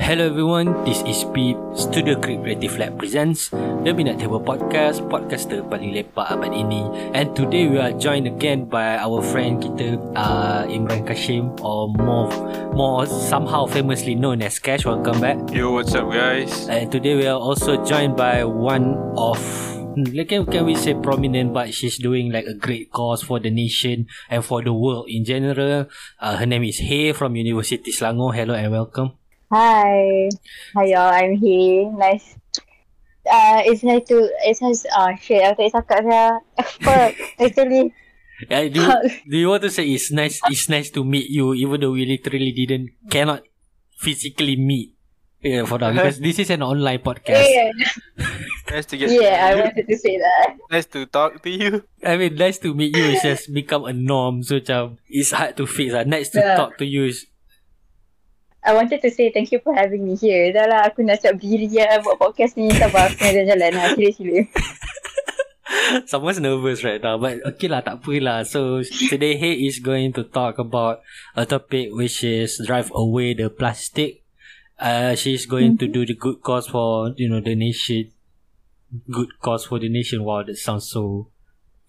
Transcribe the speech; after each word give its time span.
Hello 0.00 0.24
everyone, 0.24 0.72
this 0.88 1.04
is 1.04 1.20
Pete. 1.36 1.60
Studio 1.76 2.16
Creative 2.16 2.78
Lab 2.80 2.96
presents 2.96 3.52
The 3.84 3.92
Minute 3.92 4.16
Table 4.16 4.40
Podcast, 4.40 5.04
podcaster 5.12 5.60
paling 5.68 5.92
lepak 5.92 6.32
abad 6.32 6.56
ini. 6.56 6.88
And 7.12 7.36
today 7.36 7.68
we 7.68 7.76
are 7.76 7.92
joined 7.92 8.24
again 8.24 8.72
by 8.72 8.96
our 8.96 9.20
friend 9.20 9.60
kita, 9.60 10.00
uh, 10.16 10.64
Imran 10.64 11.04
Kashim, 11.04 11.52
or 11.60 11.92
more, 11.92 12.32
more 12.72 13.04
somehow 13.04 13.68
famously 13.68 14.16
known 14.16 14.40
as 14.40 14.56
Cash. 14.56 14.88
Welcome 14.88 15.20
back. 15.20 15.36
Yo, 15.52 15.76
what's 15.76 15.92
up, 15.92 16.08
guys? 16.08 16.72
And 16.72 16.88
today 16.88 17.12
we 17.12 17.28
are 17.28 17.36
also 17.36 17.76
joined 17.84 18.16
by 18.16 18.48
one 18.48 18.96
of 19.20 19.36
hmm, 19.92 20.08
like 20.16 20.32
can, 20.32 20.48
can 20.48 20.64
we 20.64 20.72
say 20.72 20.96
prominent 20.96 21.52
but 21.52 21.76
she's 21.76 22.00
doing 22.00 22.32
like 22.32 22.48
a 22.48 22.56
great 22.56 22.88
cause 22.96 23.20
for 23.20 23.36
the 23.36 23.52
nation 23.52 24.08
and 24.32 24.40
for 24.40 24.64
the 24.64 24.72
world 24.72 25.04
in 25.12 25.20
general 25.28 25.84
uh, 26.16 26.36
her 26.40 26.48
name 26.48 26.64
is 26.64 26.80
Hay 26.80 27.12
from 27.12 27.36
University 27.36 27.92
Selangor 27.92 28.32
hello 28.32 28.56
and 28.56 28.72
welcome 28.72 29.20
Hi. 29.52 30.32
Hi 30.72 30.84
y'all, 30.88 31.12
I'm 31.12 31.36
here. 31.36 31.92
Nice. 31.92 32.40
Uh, 33.28 33.60
it's 33.68 33.84
nice 33.84 34.08
to, 34.08 34.24
it's 34.48 34.64
nice, 34.64 34.88
uh, 34.88 35.12
shit, 35.20 35.44
aku 35.44 35.68
tak 35.68 35.84
cakap 35.84 36.00
saya. 36.08 36.26
Fuck, 36.80 37.12
actually. 37.36 37.92
Yeah, 38.48 38.66
do, 38.72 38.80
do 39.28 39.36
you 39.36 39.52
want 39.52 39.62
to 39.62 39.70
say 39.70 39.86
it's 39.92 40.10
nice 40.10 40.42
it's 40.50 40.66
nice 40.66 40.90
to 40.98 41.04
meet 41.06 41.30
you 41.30 41.54
even 41.54 41.78
though 41.78 41.94
we 41.94 42.02
literally 42.02 42.50
didn't 42.50 42.90
cannot 43.06 43.46
physically 44.02 44.58
meet 44.58 44.98
yeah, 45.38 45.62
for 45.62 45.78
now 45.78 45.94
because 45.94 46.18
this 46.18 46.42
is 46.42 46.50
an 46.50 46.58
online 46.58 46.98
podcast. 47.06 47.38
Yeah, 47.38 47.70
Nice 48.72 48.86
to 48.90 48.96
get 48.98 49.14
yeah, 49.14 49.46
I 49.46 49.54
to 49.54 49.60
wanted 49.62 49.86
to 49.86 49.94
say 49.94 50.18
that. 50.18 50.58
Nice 50.72 50.86
to 50.96 51.06
talk 51.06 51.38
to 51.44 51.50
you. 51.50 51.86
I 52.02 52.16
mean 52.16 52.34
nice 52.34 52.58
to 52.66 52.74
meet 52.74 52.96
you 52.96 53.14
is 53.14 53.22
just 53.22 53.52
become 53.54 53.84
a 53.86 53.92
norm 53.94 54.42
so 54.42 54.58
macam 54.58 54.98
it's 55.06 55.30
hard 55.30 55.54
to 55.60 55.68
fix 55.68 55.94
lah. 55.94 56.02
Nice 56.02 56.32
to 56.34 56.42
Yeah. 56.42 56.58
talk 56.58 56.82
to 56.82 56.86
you 56.88 57.06
is 57.14 57.30
I 58.62 58.74
wanted 58.74 59.02
to 59.02 59.10
say 59.10 59.34
thank 59.34 59.50
you 59.50 59.58
for 59.58 59.74
having 59.74 60.06
me 60.06 60.14
here. 60.14 60.54
Dah 60.54 60.70
lah, 60.70 60.86
aku 60.86 61.02
nak 61.02 61.18
siap 61.18 61.34
berdiri 61.34 61.66
ya 61.66 61.98
buat 61.98 62.14
podcast 62.14 62.54
ni. 62.54 62.70
Sabar, 62.70 63.10
aku 63.10 63.18
nak 63.18 63.34
jalan-jalan. 63.34 63.72
Ha, 63.74 63.84
sila-sila. 63.98 64.38
Someone's 66.10 66.38
nervous 66.38 66.86
right 66.86 67.02
now, 67.02 67.18
but 67.18 67.42
okay 67.42 67.66
lah, 67.66 67.82
tak 67.82 68.06
apa 68.06 68.14
lah. 68.22 68.38
So 68.46 68.86
today 68.86 69.34
he 69.34 69.66
is 69.66 69.82
going 69.82 70.14
to 70.14 70.22
talk 70.22 70.62
about 70.62 71.02
a 71.34 71.42
topic 71.42 71.90
which 71.90 72.22
is 72.22 72.62
drive 72.62 72.94
away 72.94 73.34
the 73.34 73.50
plastic. 73.50 74.22
Uh, 74.78 75.18
she's 75.18 75.42
going 75.42 75.74
to 75.82 75.90
do 75.90 76.06
the 76.06 76.14
good 76.14 76.38
cause 76.42 76.70
for 76.70 77.10
you 77.18 77.26
know 77.26 77.42
the 77.42 77.58
nation. 77.58 78.14
Good 79.10 79.42
cause 79.42 79.66
for 79.66 79.82
the 79.82 79.90
nation. 79.90 80.22
Wow, 80.22 80.46
that 80.46 80.54
sounds 80.54 80.86
so 80.86 81.31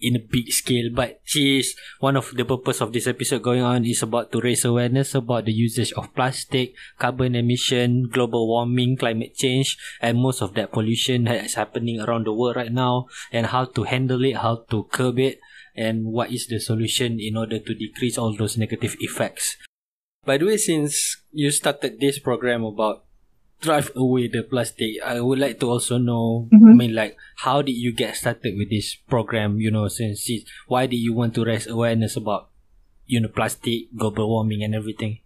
in 0.04 0.16
a 0.16 0.20
big 0.20 0.52
scale. 0.52 0.92
But 0.94 1.22
she 1.24 1.60
is 1.60 1.76
one 2.00 2.16
of 2.16 2.36
the 2.36 2.44
purpose 2.44 2.82
of 2.82 2.92
this 2.92 3.08
episode 3.08 3.42
going 3.42 3.64
on 3.64 3.86
is 3.86 4.04
about 4.04 4.32
to 4.34 4.42
raise 4.42 4.66
awareness 4.66 5.16
about 5.16 5.46
the 5.46 5.54
usage 5.54 5.94
of 5.94 6.14
plastic, 6.14 6.76
carbon 7.00 7.36
emission, 7.36 8.10
global 8.12 8.48
warming, 8.48 8.98
climate 8.98 9.34
change, 9.34 9.78
and 10.02 10.20
most 10.20 10.42
of 10.42 10.54
that 10.56 10.72
pollution 10.72 11.24
that 11.24 11.46
is 11.46 11.56
happening 11.56 12.00
around 12.00 12.28
the 12.28 12.34
world 12.34 12.58
right 12.58 12.72
now, 12.72 13.08
and 13.32 13.48
how 13.48 13.64
to 13.64 13.84
handle 13.84 14.24
it, 14.26 14.38
how 14.38 14.66
to 14.70 14.84
curb 14.92 15.18
it, 15.18 15.40
and 15.76 16.06
what 16.06 16.32
is 16.32 16.48
the 16.48 16.60
solution 16.60 17.20
in 17.20 17.38
order 17.38 17.58
to 17.58 17.74
decrease 17.74 18.18
all 18.18 18.36
those 18.36 18.58
negative 18.58 18.96
effects. 19.00 19.58
By 20.26 20.38
the 20.38 20.46
way, 20.46 20.58
since 20.58 21.24
you 21.32 21.52
started 21.52 22.00
this 22.00 22.20
program 22.20 22.64
about 22.64 23.06
drive 23.64 23.90
away 23.96 24.28
the 24.28 24.44
plastic, 24.44 25.00
I 25.00 25.24
would 25.24 25.40
like 25.40 25.60
to 25.64 25.72
also 25.72 25.98
know, 25.98 26.52
I 26.52 26.60
Mhm. 26.60 26.76
mean, 26.76 26.94
like, 26.94 27.16
how 27.48 27.64
did 27.64 27.80
you 27.80 27.96
get 27.96 28.20
started 28.20 28.60
with 28.60 28.70
this 28.70 28.94
program? 29.08 29.64
You 29.64 29.72
know, 29.72 29.88
since 29.88 30.28
it, 30.30 30.44
why 30.68 30.86
did 30.86 31.00
you 31.00 31.16
want 31.16 31.34
to 31.40 31.48
raise 31.48 31.66
awareness 31.66 32.20
about, 32.20 32.52
you 33.08 33.24
know, 33.24 33.32
plastic, 33.32 33.88
global 33.96 34.28
warming, 34.28 34.62
and 34.64 34.76
everything? 34.76 35.24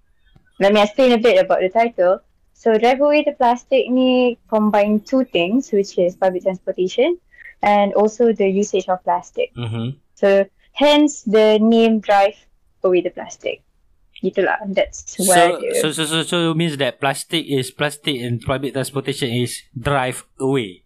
Let 0.62 0.74
me 0.74 0.82
explain 0.82 1.12
a 1.12 1.18
bit 1.18 1.42
about 1.42 1.60
the 1.66 1.70
title. 1.70 2.22
So, 2.54 2.78
Drive 2.78 3.02
Away 3.02 3.22
the 3.26 3.34
Plastic 3.34 3.90
ni 3.90 4.38
combine 4.50 5.02
two 5.02 5.26
things, 5.26 5.70
which 5.74 5.98
is 5.98 6.16
public 6.16 6.42
transportation 6.42 7.18
and 7.62 7.94
also 7.94 8.34
the 8.34 8.50
usage 8.50 8.90
of 8.90 9.04
plastic. 9.04 9.54
Mm-hmm. 9.56 9.98
So 10.16 10.46
hence 10.74 11.22
the 11.24 11.60
name 11.62 12.00
drive 12.00 12.38
away 12.84 13.02
the 13.02 13.10
plastic. 13.10 13.62
Gitulah. 14.20 14.58
That's 14.68 15.14
where 15.22 15.62
So, 15.78 15.92
so, 15.94 16.04
so, 16.04 16.04
so, 16.06 16.18
so, 16.24 16.38
it 16.52 16.58
means 16.58 16.78
that 16.78 17.00
plastic 17.00 17.46
is 17.46 17.70
plastic 17.70 18.18
and 18.18 18.42
public 18.42 18.74
transportation 18.74 19.30
is 19.30 19.62
drive 19.72 20.26
away. 20.40 20.84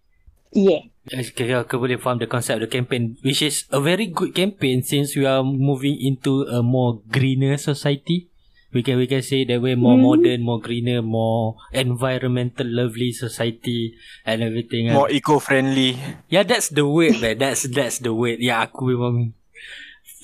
yeah. 0.52 0.84
Okay, 1.02 1.50
aku 1.50 1.82
boleh 1.82 1.98
faham 1.98 2.22
the 2.22 2.30
concept 2.30 2.62
of 2.62 2.70
the 2.70 2.70
campaign 2.70 3.18
which 3.26 3.42
is 3.42 3.66
a 3.74 3.82
very 3.82 4.06
good 4.06 4.38
campaign 4.38 4.86
since 4.86 5.18
we 5.18 5.26
are 5.26 5.42
moving 5.42 5.98
into 5.98 6.46
a 6.46 6.62
more 6.62 7.02
greener 7.10 7.58
society. 7.58 8.30
We 8.70 8.86
can 8.86 9.02
we 9.02 9.10
can 9.10 9.20
say 9.20 9.44
that 9.50 9.60
we're 9.60 9.76
more 9.76 9.98
Mhm. 9.98 10.06
modern, 10.06 10.40
more 10.46 10.62
greener, 10.62 11.02
more 11.02 11.58
environmental 11.74 12.70
lovely 12.70 13.12
society 13.12 13.98
and 14.24 14.46
everything. 14.46 14.94
More 14.94 15.10
eco-friendly. 15.10 15.98
Yeah, 16.30 16.44
that's 16.46 16.70
the 16.70 16.86
word, 16.86 17.18
man. 17.20 17.42
That's 17.42 17.66
that's 17.68 17.98
the 18.00 18.14
word. 18.14 18.40
Yeah, 18.40 18.64
aku 18.64 18.94
memang 18.94 19.34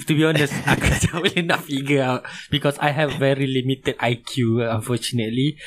to 0.05 0.11
be 0.13 0.23
honest, 0.25 0.53
aku 0.69 0.85
tak 1.01 1.17
boleh 1.17 1.41
nak 1.41 1.65
figure 1.65 2.05
out 2.05 2.21
because 2.53 2.77
I 2.77 2.93
have 2.93 3.17
very 3.17 3.49
limited 3.49 3.97
IQ, 3.97 4.61
unfortunately. 4.61 5.57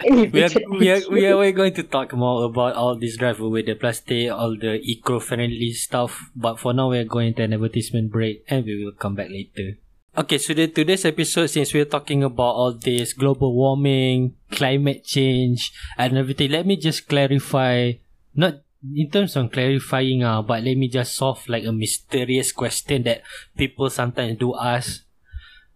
We 0.00 0.32
are, 0.40 0.48
we 0.80 0.88
are, 0.88 1.00
we 1.12 1.28
are 1.28 1.36
we're 1.36 1.52
going 1.52 1.76
to 1.76 1.84
talk 1.84 2.16
more 2.16 2.48
about 2.48 2.72
all 2.72 2.96
this 2.96 3.20
drive 3.20 3.36
with 3.36 3.68
the 3.68 3.76
plastic, 3.76 4.32
all 4.32 4.56
the 4.56 4.80
eco-friendly 4.80 5.76
stuff. 5.76 6.32
But 6.32 6.56
for 6.56 6.72
now, 6.72 6.88
we're 6.88 7.04
going 7.04 7.36
to 7.36 7.44
an 7.44 7.52
advertisement 7.52 8.08
break 8.08 8.40
and 8.48 8.64
we 8.64 8.80
will 8.80 8.96
come 8.96 9.14
back 9.14 9.28
later. 9.28 9.76
Okay, 10.16 10.38
so 10.38 10.54
the, 10.54 10.66
today's 10.66 11.04
episode, 11.04 11.46
since 11.46 11.72
we're 11.74 11.84
talking 11.84 12.24
about 12.24 12.56
all 12.56 12.72
this 12.72 13.12
global 13.12 13.54
warming, 13.54 14.34
climate 14.50 15.04
change, 15.04 15.70
and 15.98 16.16
everything, 16.16 16.50
let 16.50 16.66
me 16.66 16.76
just 16.76 17.06
clarify, 17.06 17.92
not 18.34 18.64
in 18.82 19.10
terms 19.10 19.36
of 19.36 19.52
clarifying, 19.52 20.22
uh, 20.24 20.42
but 20.42 20.62
let 20.62 20.76
me 20.76 20.88
just 20.88 21.14
solve 21.14 21.46
like 21.48 21.64
a 21.64 21.72
mysterious 21.72 22.52
question 22.52 23.02
that 23.04 23.22
people 23.56 23.90
sometimes 23.90 24.38
do 24.38 24.56
ask 24.56 25.04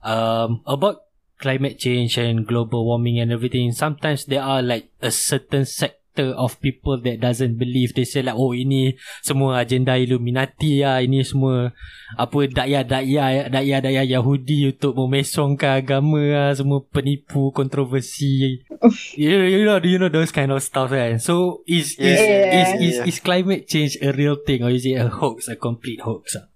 um, 0.03 0.63
about 0.67 1.05
climate 1.39 1.79
change 1.79 2.17
and 2.19 2.47
global 2.47 2.85
warming 2.87 3.21
and 3.21 3.33
everything. 3.33 3.73
Sometimes 3.73 4.25
there 4.25 4.43
are 4.43 4.63
like 4.63 4.91
a 5.03 5.11
certain 5.11 5.65
sector 6.15 6.31
of 6.39 6.61
people 6.63 7.01
that 7.03 7.19
doesn't 7.19 7.59
believe. 7.59 7.93
They 7.95 8.05
say 8.07 8.23
like, 8.23 8.39
oh 8.39 8.55
ini 8.55 8.95
semua 9.23 9.59
agenda 9.67 9.99
Illuminati 9.99 10.87
lah. 10.87 11.03
Ini 11.03 11.27
semua 11.27 11.75
apa 12.15 12.39
daya-daya 12.47 13.51
daya-daya 13.51 14.07
Yahudi 14.07 14.71
untuk 14.71 14.95
memesongkan 14.95 15.83
agama 15.83 16.23
lah. 16.23 16.51
Semua 16.55 16.87
penipu, 16.87 17.51
kontroversi. 17.51 18.63
you, 19.19 19.31
you 19.43 19.67
know, 19.67 19.83
do 19.83 19.91
you 19.91 19.99
know 19.99 20.09
those 20.09 20.31
kind 20.31 20.55
of 20.55 20.63
stuff 20.63 20.95
kan? 20.95 21.19
So 21.19 21.67
is 21.67 21.99
is, 21.99 22.23
Yeah. 22.25 22.55
is, 22.55 22.71
is, 22.79 22.97
is 23.05 23.19
climate 23.19 23.67
change 23.67 23.99
a 23.99 24.15
real 24.15 24.39
thing 24.39 24.63
or 24.63 24.71
is 24.71 24.87
it 24.87 24.97
a 25.03 25.11
hoax, 25.11 25.51
a 25.51 25.59
complete 25.59 26.01
hoax? 26.01 26.39
ah? 26.39 26.47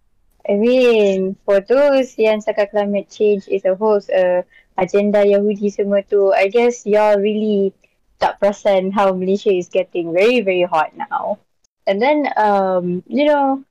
I 0.48 0.56
mean, 0.56 1.36
for 1.44 1.60
those 1.60 2.16
yang 2.16 2.41
cakap 2.41 2.72
climate 2.72 3.12
change 3.12 3.44
is 3.52 3.68
a 3.68 3.76
hoax, 3.76 4.08
uh, 4.08 4.41
agenda 4.80 5.20
Yahudi 5.20 5.68
semua 5.68 6.00
tu, 6.00 6.32
I 6.32 6.48
guess 6.48 6.88
y'all 6.88 7.20
really 7.20 7.76
tak 8.18 8.42
perasan 8.42 8.90
how 8.90 9.14
Malaysia 9.14 9.50
is 9.50 9.70
getting 9.70 10.10
very, 10.12 10.42
very 10.42 10.66
hot 10.66 10.94
now. 10.94 11.38
And 11.86 12.02
then, 12.02 12.28
um, 12.36 13.02
you 13.08 13.24
know, 13.24 13.64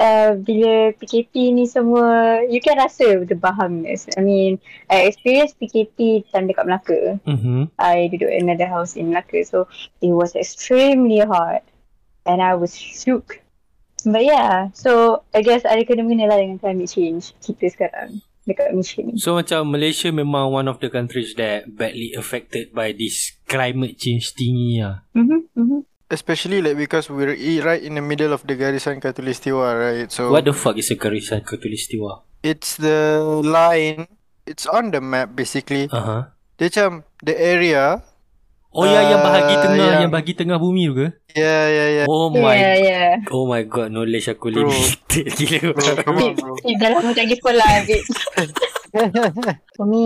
uh, 0.00 0.32
bila 0.40 0.96
PKP 0.96 1.52
ni 1.54 1.68
semua, 1.68 2.40
you 2.48 2.58
can 2.58 2.80
rasa 2.80 3.22
the 3.22 3.36
bahamness. 3.36 4.08
I 4.16 4.24
mean, 4.24 4.58
I 4.88 5.06
experienced 5.06 5.60
PKP 5.60 6.26
time 6.32 6.48
dekat 6.48 6.64
Melaka. 6.66 7.20
Mm-hmm. 7.28 7.70
I 7.76 8.08
duduk 8.08 8.32
in 8.32 8.48
another 8.48 8.66
house 8.66 8.96
in 8.96 9.12
Melaka. 9.12 9.44
So 9.44 9.68
it 10.00 10.10
was 10.10 10.32
extremely 10.34 11.20
hot 11.20 11.62
and 12.24 12.40
I 12.40 12.56
was 12.56 12.72
shook. 12.74 13.38
But 14.00 14.24
yeah, 14.24 14.72
so 14.72 15.22
I 15.36 15.44
guess 15.44 15.68
ada 15.68 15.84
kena-mengena 15.84 16.32
lah 16.32 16.40
dengan 16.40 16.56
climate 16.56 16.88
change 16.88 17.36
kita 17.44 17.68
sekarang 17.68 18.24
dekat 18.48 18.72
Malaysia 18.72 19.00
ni. 19.04 19.20
So 19.20 19.36
macam 19.36 19.68
Malaysia 19.68 20.08
memang 20.08 20.48
one 20.48 20.66
of 20.72 20.80
the 20.80 20.88
countries 20.88 21.36
that 21.36 21.68
badly 21.68 22.16
affected 22.16 22.72
by 22.72 22.96
this 22.96 23.36
climate 23.50 23.98
change 23.98 24.30
thingy 24.32 24.78
lah. 24.78 25.02
Mm-hmm, 25.12 25.40
mm-hmm. 25.58 25.80
Especially 26.06 26.62
like 26.62 26.74
because 26.74 27.06
we're 27.06 27.34
right 27.62 27.82
in 27.82 27.94
the 27.94 28.02
middle 28.02 28.30
of 28.30 28.46
the 28.46 28.54
Garisan 28.54 28.98
Katulistiwa, 28.98 29.66
right? 29.74 30.08
So 30.10 30.30
What 30.30 30.46
the 30.46 30.54
fuck 30.54 30.78
is 30.78 30.90
a 30.90 30.96
Garisan 30.96 31.42
Katulistiwa? 31.42 32.22
it's 32.40 32.78
the 32.78 33.20
line. 33.42 34.06
It's 34.46 34.64
on 34.64 34.90
the 34.90 35.02
map 35.02 35.34
basically. 35.34 35.90
Uh-huh. 35.90 36.30
Dia 36.56 36.70
macam 36.70 36.90
the 37.20 37.34
area. 37.34 38.00
Oh 38.70 38.86
ya 38.86 39.02
yang 39.02 39.18
bahagi 39.18 39.54
Ah, 39.58 39.62
tengah 39.66 39.82
yang- 39.82 40.02
yang 40.06 40.12
bahagi 40.14 40.32
tengah 40.32 40.54
bumi 40.54 40.86
tu 40.86 40.94
ke? 40.94 41.08
Yeah, 41.34 41.66
yeah, 41.66 41.88
yeah. 41.90 42.06
Oh 42.06 42.30
my 42.30 42.54
Yeah, 42.54 42.76
yeah. 42.78 43.10
Oh 43.34 43.42
my 43.44 43.66
god, 43.66 43.90
knowledge 43.90 44.30
aku 44.30 44.54
Bro. 44.54 44.70
limited 44.70 45.26
gila. 45.38 45.74
Bro, 45.74 45.90
come 46.06 46.18
on, 46.22 46.32
bro. 46.38 46.54
Tak 46.54 47.18
pergi 47.18 47.34
sekolah, 47.34 47.70
babe. 47.82 48.06
For 49.74 49.86
me, 49.86 50.04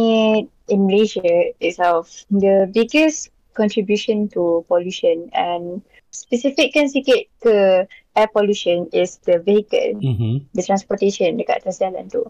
in 0.68 0.78
Malaysia 0.88 1.24
itself, 1.60 2.24
the 2.32 2.68
biggest 2.72 3.28
contribution 3.54 4.28
to 4.28 4.66
pollution 4.66 5.30
and 5.32 5.80
specifickan 6.10 6.90
sikit 6.90 7.26
ke 7.42 7.86
air 8.14 8.28
pollution 8.30 8.86
is 8.94 9.18
the 9.26 9.38
vehicle. 9.42 9.98
Mhm. 9.98 10.46
the 10.54 10.62
transportation 10.62 11.34
dekat 11.38 11.62
atas 11.62 11.82
jalan 11.82 12.06
tu. 12.06 12.22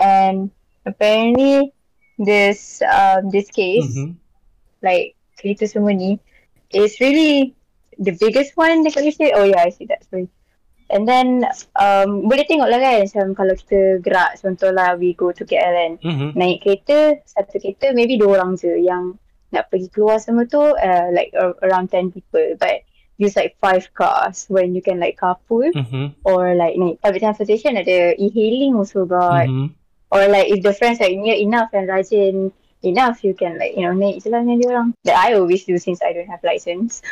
And 0.00 0.50
apparently 0.84 1.72
this 2.20 2.84
um 2.84 3.32
this 3.32 3.48
case 3.48 3.88
Mhm. 3.94 4.16
like 4.84 5.16
kereta 5.40 5.64
semua 5.68 5.96
ni 5.96 6.20
is 6.74 7.00
really 7.00 7.54
the 7.96 8.12
biggest 8.18 8.58
one 8.58 8.82
dekat 8.84 9.06
Malaysia. 9.06 9.32
Oh 9.38 9.46
yeah, 9.46 9.64
I 9.64 9.70
see 9.70 9.86
that. 9.88 10.02
Sorry. 10.10 10.28
And 10.92 11.08
then 11.08 11.48
um, 11.80 12.28
boleh 12.28 12.44
tengok 12.44 12.68
lah 12.68 12.76
kan 12.76 13.08
macam 13.08 13.26
kalau 13.32 13.54
kita 13.56 14.04
gerak 14.04 14.36
contohlah 14.36 15.00
we 15.00 15.16
go 15.16 15.32
to 15.32 15.42
KL 15.48 15.72
kan. 15.72 15.92
Mm-hmm. 16.04 16.28
Naik 16.36 16.60
kereta, 16.60 17.18
satu 17.24 17.56
kereta 17.56 17.96
maybe 17.96 18.20
dua 18.20 18.38
orang 18.38 18.60
je 18.60 18.68
yang 18.84 19.16
nak 19.54 19.70
pergi 19.70 19.88
keluar 19.94 20.18
semua 20.18 20.44
tu 20.50 20.58
uh, 20.58 21.08
like 21.14 21.30
uh, 21.38 21.54
around 21.62 21.94
10 21.94 22.10
people. 22.10 22.58
But 22.58 22.82
use 23.14 23.38
like 23.38 23.54
five 23.62 23.86
cars 23.94 24.50
when 24.50 24.74
you 24.74 24.82
can 24.82 24.98
like 24.98 25.14
carpool 25.14 25.70
Mm-hmm. 25.70 26.18
or 26.26 26.58
like 26.58 26.74
naik 26.74 26.98
public 26.98 27.22
transportation 27.22 27.78
ada 27.78 28.18
e-hailing 28.18 28.74
also 28.74 29.06
got. 29.06 29.46
Mm-hmm. 29.46 29.70
Or 30.10 30.26
like 30.26 30.50
if 30.50 30.62
the 30.62 30.74
friends 30.74 30.98
like 30.98 31.14
near 31.14 31.38
enough 31.38 31.70
and 31.70 31.86
rajin 31.86 32.50
enough 32.82 33.22
you 33.22 33.32
can 33.38 33.56
like 33.56 33.78
you 33.78 33.86
know 33.86 33.94
naik 33.94 34.18
je 34.20 34.28
lah 34.30 34.42
dengan 34.42 34.58
dia 34.58 34.68
orang. 34.74 34.88
That 35.06 35.18
I 35.18 35.38
always 35.38 35.62
do 35.62 35.78
since 35.78 36.02
I 36.02 36.10
don't 36.10 36.30
have 36.30 36.42
license. 36.42 37.02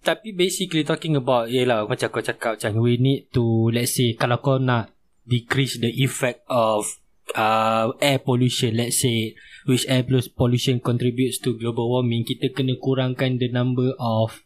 Tapi 0.00 0.32
basically 0.32 0.80
talking 0.80 1.12
about 1.12 1.52
Yelah 1.52 1.84
macam 1.84 2.08
kau 2.08 2.24
cakap 2.24 2.56
Macam 2.56 2.80
we 2.80 2.96
need 2.96 3.28
to 3.36 3.68
Let's 3.68 4.00
say 4.00 4.16
Kalau 4.16 4.40
kau 4.40 4.56
nak 4.56 4.96
Decrease 5.28 5.76
the 5.76 5.92
effect 6.00 6.40
of 6.48 6.88
uh, 7.36 7.92
Air 8.00 8.24
pollution 8.24 8.80
Let's 8.80 9.04
say 9.04 9.36
Which 9.68 9.88
air 9.88 10.04
pollution 10.36 10.80
Contributes 10.80 11.40
to 11.44 11.56
global 11.56 11.90
warming 11.90 12.24
Kita 12.24 12.52
kena 12.52 12.76
kurangkan 12.80 13.36
The 13.36 13.52
number 13.52 13.92
of 14.00 14.44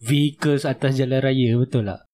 Vehicles 0.00 0.64
atas 0.64 0.96
jalan 0.96 1.20
raya 1.20 1.56
Betul 1.60 1.88
tak? 1.88 2.08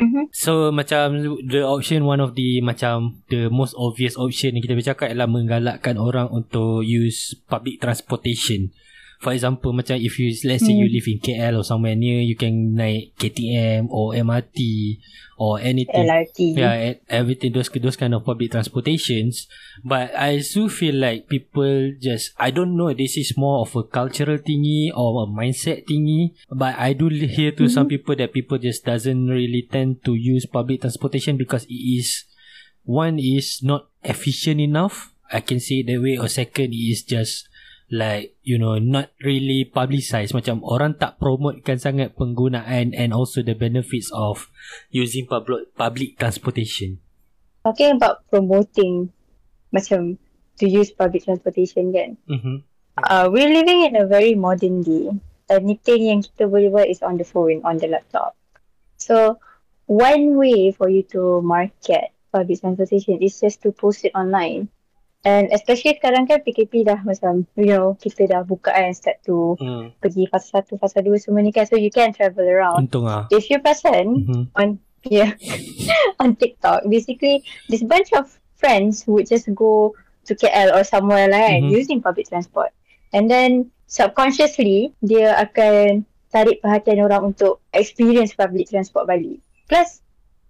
Mm-hmm. 0.00 0.24
So 0.32 0.72
macam 0.72 1.36
The 1.44 1.64
option 1.64 2.08
One 2.08 2.24
of 2.24 2.32
the 2.36 2.64
Macam 2.64 3.24
The 3.28 3.52
most 3.52 3.76
obvious 3.76 4.16
option 4.16 4.56
Yang 4.56 4.64
kita 4.68 4.74
boleh 4.76 4.88
cakap 4.92 5.06
Ialah 5.12 5.28
menggalakkan 5.28 5.96
orang 6.00 6.32
Untuk 6.32 6.84
use 6.84 7.36
Public 7.48 7.80
transportation 7.80 8.72
For 9.20 9.36
example 9.36 9.76
macam 9.76 10.00
if 10.00 10.16
you 10.16 10.32
let's 10.48 10.64
say 10.64 10.72
you 10.72 10.88
Hmm. 10.88 10.96
live 10.96 11.08
in 11.12 11.20
KL 11.20 11.60
or 11.60 11.64
somewhere 11.64 11.92
near 11.92 12.24
you 12.24 12.32
can 12.40 12.72
naik 12.72 13.12
KTM 13.20 13.92
or 13.92 14.16
MRT 14.16 14.96
or 15.36 15.60
anything. 15.60 16.08
LRT. 16.08 16.56
Yeah, 16.56 16.96
e- 16.96 17.00
everything 17.04 17.52
those 17.52 17.68
those 17.68 18.00
kind 18.00 18.16
of 18.16 18.24
public 18.24 18.48
transportations. 18.48 19.44
But 19.84 20.16
I 20.16 20.40
do 20.40 20.72
feel 20.72 20.96
like 20.96 21.28
people 21.28 21.92
just 22.00 22.32
I 22.40 22.48
don't 22.48 22.80
know 22.80 22.96
this 22.96 23.20
is 23.20 23.36
more 23.36 23.60
of 23.60 23.76
a 23.76 23.84
cultural 23.84 24.40
thingy 24.40 24.88
or 24.96 25.24
a 25.24 25.26
mindset 25.28 25.84
thingy. 25.84 26.32
But 26.48 26.80
I 26.80 26.96
do 26.96 27.12
hear 27.12 27.52
to 27.60 27.68
some 27.68 27.92
people 27.92 28.16
that 28.16 28.32
people 28.32 28.56
just 28.56 28.88
doesn't 28.88 29.28
really 29.28 29.68
tend 29.68 30.00
to 30.08 30.16
use 30.16 30.48
public 30.48 30.80
transportation 30.80 31.36
because 31.36 31.68
it 31.68 31.76
is 31.76 32.24
one 32.88 33.20
is 33.20 33.60
not 33.60 33.92
efficient 34.00 34.64
enough. 34.64 35.12
I 35.28 35.44
can 35.44 35.60
say 35.60 35.84
it 35.84 35.92
that 35.92 36.00
way. 36.00 36.16
Or 36.16 36.24
second 36.26 36.72
is 36.72 37.04
just 37.04 37.49
like 37.90 38.38
you 38.46 38.56
know 38.56 38.78
not 38.78 39.10
really 39.20 39.66
publicized 39.66 40.30
macam 40.30 40.62
orang 40.62 40.94
tak 40.94 41.18
promotekan 41.18 41.76
sangat 41.76 42.14
penggunaan 42.14 42.94
and 42.94 43.10
also 43.10 43.42
the 43.42 43.58
benefits 43.58 44.08
of 44.14 44.46
using 44.94 45.26
public 45.26 45.74
public 45.74 46.14
transportation. 46.16 47.02
Talking 47.66 47.98
about 47.98 48.24
promoting 48.30 49.10
macam 49.74 50.16
to 50.62 50.64
use 50.70 50.94
public 50.94 51.26
transportation 51.26 51.90
kan. 51.90 52.16
Mhm. 52.30 52.62
Uh, 53.00 53.26
we're 53.32 53.50
living 53.50 53.86
in 53.90 53.98
a 53.98 54.06
very 54.06 54.38
modern 54.38 54.86
day. 54.86 55.10
Anything 55.50 56.00
yang 56.06 56.20
kita 56.22 56.46
boleh 56.46 56.70
buat 56.70 56.86
is 56.86 57.02
on 57.02 57.18
the 57.18 57.26
phone, 57.26 57.58
on 57.66 57.82
the 57.82 57.90
laptop. 57.90 58.38
So, 59.00 59.42
one 59.90 60.38
way 60.38 60.70
for 60.70 60.86
you 60.86 61.02
to 61.10 61.42
market 61.42 62.14
public 62.30 62.62
transportation 62.62 63.18
is 63.18 63.34
just 63.42 63.58
to 63.66 63.74
post 63.74 64.06
it 64.06 64.14
online. 64.14 64.70
And 65.20 65.52
especially 65.52 66.00
sekarang 66.00 66.24
kan 66.24 66.40
PKP 66.40 66.88
dah 66.88 67.04
macam, 67.04 67.44
you 67.52 67.68
know, 67.68 67.92
kita 68.00 68.24
dah 68.24 68.40
buka 68.40 68.72
kan 68.72 68.96
start 68.96 69.20
to 69.20 69.52
Hmm. 69.60 69.92
pergi 70.00 70.24
fasa 70.32 70.60
satu, 70.60 70.80
fasa 70.80 71.04
dua 71.04 71.20
semua 71.20 71.44
ni 71.44 71.52
kan. 71.52 71.68
So, 71.68 71.76
you 71.76 71.92
can 71.92 72.16
travel 72.16 72.48
around. 72.48 72.88
Untung 72.88 73.04
ah. 73.04 73.28
If 73.28 73.52
you 73.52 73.60
person 73.60 74.24
Mhm. 74.24 74.42
on 74.56 74.80
yeah 75.04 75.36
on 76.24 76.40
TikTok. 76.40 76.88
Basically, 76.88 77.44
this 77.68 77.84
bunch 77.84 78.16
of 78.16 78.32
friends 78.56 79.04
would 79.04 79.28
just 79.28 79.48
go 79.52 79.92
to 80.24 80.32
KL 80.32 80.72
or 80.72 80.84
somewhere 80.84 81.28
like 81.28 81.64
Mhm. 81.64 81.68
using 81.68 82.00
public 82.00 82.28
transport, 82.28 82.72
and 83.12 83.28
then 83.28 83.68
subconsciously 83.88 84.96
dia 85.00 85.36
akan 85.36 86.04
tarik 86.30 86.60
perhatian 86.60 87.02
orang 87.02 87.34
untuk 87.34 87.60
experience 87.72 88.32
public 88.32 88.68
transport 88.68 89.04
balik. 89.04 89.36
Plus, 89.66 90.00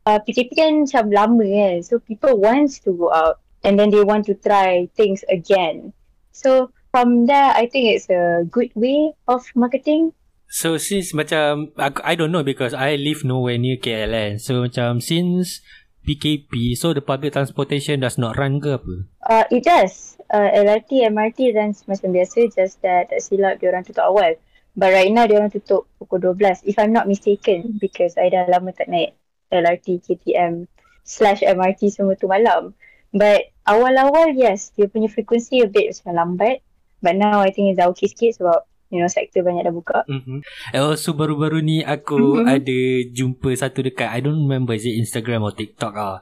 uh, 0.04 0.18
PKP 0.20 0.54
kan 0.54 0.86
macam 0.86 1.04
lama 1.10 1.42
kan, 1.42 1.74
so 1.82 1.98
people 1.98 2.38
wants 2.38 2.78
to 2.78 2.94
go 2.94 3.10
out 3.10 3.42
and 3.64 3.78
then 3.78 3.90
they 3.90 4.04
want 4.04 4.26
to 4.26 4.34
try 4.34 4.88
things 4.96 5.24
again. 5.28 5.92
So 6.32 6.72
from 6.90 7.26
there, 7.26 7.52
I 7.54 7.66
think 7.66 7.94
it's 7.94 8.08
a 8.10 8.44
good 8.48 8.72
way 8.74 9.12
of 9.28 9.44
marketing. 9.54 10.12
So 10.50 10.82
since 10.82 11.14
macam 11.14 11.70
I 11.78 12.18
don't 12.18 12.34
know 12.34 12.42
because 12.42 12.74
I 12.74 12.98
live 12.98 13.22
nowhere 13.22 13.54
near 13.54 13.78
KL 13.78 14.10
kan. 14.10 14.32
So 14.42 14.66
macam 14.66 14.98
since 14.98 15.62
PKP 16.02 16.74
so 16.74 16.90
the 16.90 17.04
public 17.04 17.38
transportation 17.38 18.02
does 18.02 18.18
not 18.18 18.34
run 18.34 18.58
ke 18.58 18.74
apa? 18.74 18.94
Uh, 19.22 19.46
it 19.54 19.62
does. 19.62 20.18
Uh, 20.26 20.50
LRT, 20.50 21.06
MRT 21.06 21.54
runs 21.54 21.86
macam 21.86 22.10
biasa 22.10 22.50
just 22.50 22.82
that 22.82 23.10
tak 23.10 23.22
silap 23.22 23.62
dia 23.62 23.70
orang 23.70 23.86
tutup 23.86 24.10
awal. 24.10 24.34
But 24.74 24.90
right 24.90 25.10
now 25.10 25.30
dia 25.30 25.38
orang 25.38 25.54
tutup 25.54 25.86
pukul 26.02 26.18
12 26.34 26.66
if 26.66 26.78
I'm 26.82 26.94
not 26.94 27.06
mistaken 27.06 27.78
because 27.78 28.18
I 28.18 28.30
dah 28.30 28.50
lama 28.50 28.74
tak 28.74 28.90
naik 28.90 29.14
LRT, 29.54 30.02
KTM 30.02 30.66
slash 31.06 31.42
MRT 31.46 31.94
semua 31.94 32.18
tu 32.18 32.26
malam. 32.26 32.74
But 33.10 33.49
awal-awal 33.66 34.32
yes, 34.32 34.72
dia 34.74 34.86
punya 34.86 35.08
frequency 35.08 35.60
a 35.60 35.68
bit 35.68 35.92
macam 35.92 36.12
lambat. 36.16 36.62
But 37.00 37.16
now 37.16 37.40
I 37.40 37.48
think 37.48 37.72
it's 37.72 37.80
okay 37.80 38.08
sikit 38.12 38.36
sebab 38.36 38.58
you 38.92 39.00
know 39.00 39.08
sektor 39.08 39.40
banyak 39.40 39.64
dah 39.64 39.72
buka. 39.72 39.98
Mm-hmm. 40.04 40.38
Also 40.76 41.16
baru-baru 41.16 41.64
ni 41.64 41.80
aku 41.80 42.44
Mhm. 42.44 42.46
ada 42.46 42.78
jumpa 43.08 43.48
satu 43.56 43.80
dekat 43.80 44.12
I 44.12 44.20
don't 44.20 44.44
remember 44.44 44.76
is 44.76 44.84
it 44.84 44.98
Instagram 45.00 45.40
or 45.40 45.56
TikTok 45.56 45.94
ah. 45.96 46.20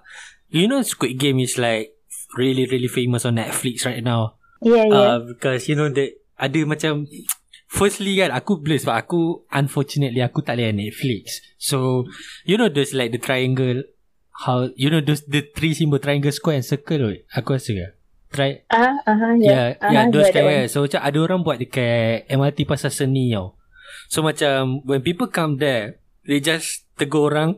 You 0.48 0.70
know 0.70 0.80
Squid 0.80 1.18
Game 1.18 1.42
is 1.42 1.58
like 1.58 1.98
really 2.38 2.68
really 2.70 2.88
famous 2.88 3.26
on 3.26 3.42
Netflix 3.42 3.82
right 3.82 4.04
now. 4.04 4.38
Yeah, 4.62 4.86
yeah. 4.86 5.06
Uh, 5.16 5.18
because 5.26 5.66
you 5.66 5.74
know 5.74 5.90
that 5.90 6.14
ada 6.38 6.60
macam 6.62 7.10
Firstly 7.68 8.16
kan 8.16 8.32
aku 8.32 8.64
blur 8.64 8.80
sebab 8.80 8.96
aku 8.96 9.44
unfortunately 9.52 10.24
aku 10.24 10.40
tak 10.40 10.56
boleh 10.56 10.72
Netflix. 10.72 11.44
So 11.60 12.08
you 12.48 12.56
know 12.56 12.72
those 12.72 12.96
like 12.96 13.12
the 13.12 13.20
triangle 13.20 13.84
how 14.38 14.70
you 14.78 14.88
know 14.88 15.02
those 15.02 15.26
the 15.26 15.42
three 15.50 15.74
symbol 15.74 15.98
triangle 15.98 16.30
square 16.30 16.58
and 16.58 16.66
circle 16.66 17.10
right? 17.10 17.22
Aku 17.34 17.58
rasa 17.58 17.74
ke? 17.74 17.86
Try 18.28 18.60
Ah, 18.68 19.00
aha, 19.02 19.34
Yeah, 19.34 19.74
yeah. 19.80 19.88
yeah, 19.88 20.02
Aha, 20.04 20.12
those 20.12 20.28
that 20.28 20.36
kind 20.36 20.46
one. 20.46 20.56
kan. 20.62 20.66
So 20.68 20.78
macam 20.84 21.00
ada 21.00 21.18
orang 21.18 21.40
buat 21.42 21.56
dekat 21.58 22.28
MRT 22.28 22.58
pasal 22.64 22.92
seni 22.92 23.32
tau. 23.32 23.56
So 24.06 24.20
macam 24.20 24.84
when 24.84 25.00
people 25.00 25.26
come 25.26 25.56
there, 25.56 25.98
they 26.22 26.38
just 26.38 26.84
tegur 26.94 27.32
orang 27.32 27.56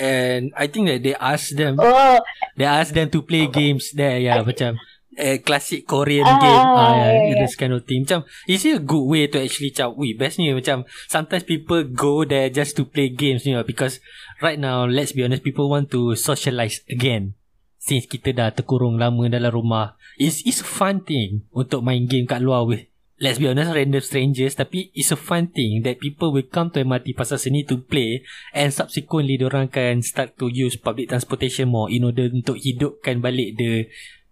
and 0.00 0.48
I 0.56 0.66
think 0.66 0.88
that 0.88 1.04
they 1.04 1.12
ask 1.14 1.52
them, 1.52 1.76
Oh, 1.76 2.18
they 2.56 2.64
ask 2.64 2.96
them 2.96 3.12
to 3.12 3.20
play 3.20 3.44
games 3.46 3.92
there. 3.92 4.16
Yeah, 4.16 4.40
macam 4.42 4.80
eh, 5.16 5.40
classic 5.44 5.84
Korean 5.84 6.24
Ah, 6.24 6.40
game. 6.40 6.64
Ah, 6.64 6.72
yeah, 6.72 7.10
yeah, 7.12 7.24
yeah. 7.32 7.40
this 7.44 7.54
kind 7.56 7.72
of 7.72 7.84
thing. 7.84 8.04
Macam, 8.04 8.24
is 8.48 8.64
it 8.64 8.80
a 8.80 8.82
good 8.82 9.04
way 9.04 9.28
to 9.28 9.36
actually 9.40 9.72
macam, 9.72 9.96
wih, 9.96 10.12
bestnya 10.16 10.56
macam, 10.56 10.88
sometimes 11.08 11.44
people 11.44 11.84
go 11.84 12.24
there 12.24 12.48
just 12.48 12.76
to 12.76 12.88
play 12.88 13.12
games, 13.12 13.44
you 13.44 13.52
know, 13.52 13.64
because 13.64 14.00
right 14.40 14.58
now, 14.58 14.88
let's 14.88 15.12
be 15.12 15.24
honest, 15.24 15.44
people 15.44 15.68
want 15.68 15.92
to 15.92 16.16
socialize 16.16 16.80
again. 16.88 17.36
Since 17.82 18.06
kita 18.06 18.30
dah 18.30 18.54
terkurung 18.54 18.94
lama 18.94 19.26
dalam 19.26 19.50
rumah. 19.50 19.98
It's, 20.14 20.46
it's 20.46 20.62
a 20.62 20.68
fun 20.68 21.02
thing 21.02 21.50
untuk 21.50 21.82
main 21.82 22.06
game 22.06 22.30
kat 22.30 22.38
luar 22.38 22.62
with 22.62 22.86
let's 23.22 23.38
be 23.38 23.46
honest 23.46 23.70
random 23.70 24.02
strangers 24.02 24.58
tapi 24.58 24.90
it's 24.98 25.14
a 25.14 25.18
fun 25.18 25.46
thing 25.46 25.86
that 25.86 26.02
people 26.02 26.34
will 26.34 26.42
come 26.42 26.74
to 26.74 26.82
MRT 26.82 27.14
Pasar 27.14 27.38
Seni 27.38 27.62
to 27.62 27.78
play 27.78 28.26
and 28.50 28.74
subsequently 28.74 29.38
orang 29.38 29.70
can 29.70 30.02
start 30.02 30.34
to 30.42 30.50
use 30.50 30.74
public 30.74 31.06
transportation 31.06 31.70
more 31.70 31.86
in 31.86 32.02
order 32.02 32.26
untuk 32.26 32.58
hidupkan 32.58 33.22
balik 33.22 33.54
the 33.54 33.86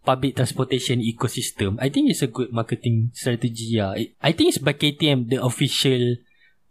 public 0.05 0.37
transportation 0.37 1.01
ecosystem. 1.05 1.77
I 1.79 1.93
think 1.93 2.09
it's 2.09 2.25
a 2.25 2.31
good 2.31 2.53
marketing 2.53 3.13
strategy 3.13 3.77
lah. 3.77 3.97
I- 3.97 4.33
think 4.33 4.57
it's 4.57 4.63
by 4.63 4.73
KTM 4.73 5.29
the 5.29 5.39
official 5.45 6.17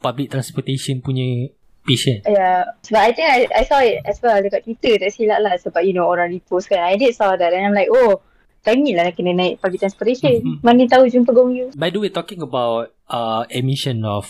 public 0.02 0.34
transportation 0.34 1.02
punya 1.06 1.54
page 1.86 2.10
kan. 2.10 2.20
Yeah, 2.26 2.62
sebab 2.84 3.02
I 3.02 3.12
think 3.14 3.28
I, 3.30 3.40
I 3.54 3.64
saw 3.66 3.80
it 3.86 4.02
as 4.04 4.18
well 4.20 4.40
dekat 4.42 4.66
Twitter 4.66 4.98
tak 4.98 5.14
silap 5.14 5.40
lah 5.46 5.56
sebab 5.62 5.82
you 5.86 5.94
know 5.94 6.10
orang 6.10 6.34
repost 6.34 6.70
kan. 6.72 6.82
I 6.82 6.98
did 6.98 7.14
saw 7.14 7.38
that 7.38 7.54
and 7.54 7.70
I'm 7.70 7.76
like, 7.78 7.92
oh, 7.92 8.20
tangi 8.66 8.98
lah 8.98 9.14
kena 9.14 9.36
naik 9.38 9.62
public 9.62 9.80
transportation. 9.84 10.42
Mhm. 10.42 10.66
Mana 10.66 10.90
tahu 10.90 11.06
jumpa 11.08 11.32
Gong 11.32 11.54
Yu. 11.54 11.66
By 11.78 11.94
the 11.94 12.02
way, 12.02 12.10
talking 12.10 12.42
about 12.42 12.92
uh, 13.08 13.46
emission 13.54 14.02
of, 14.04 14.30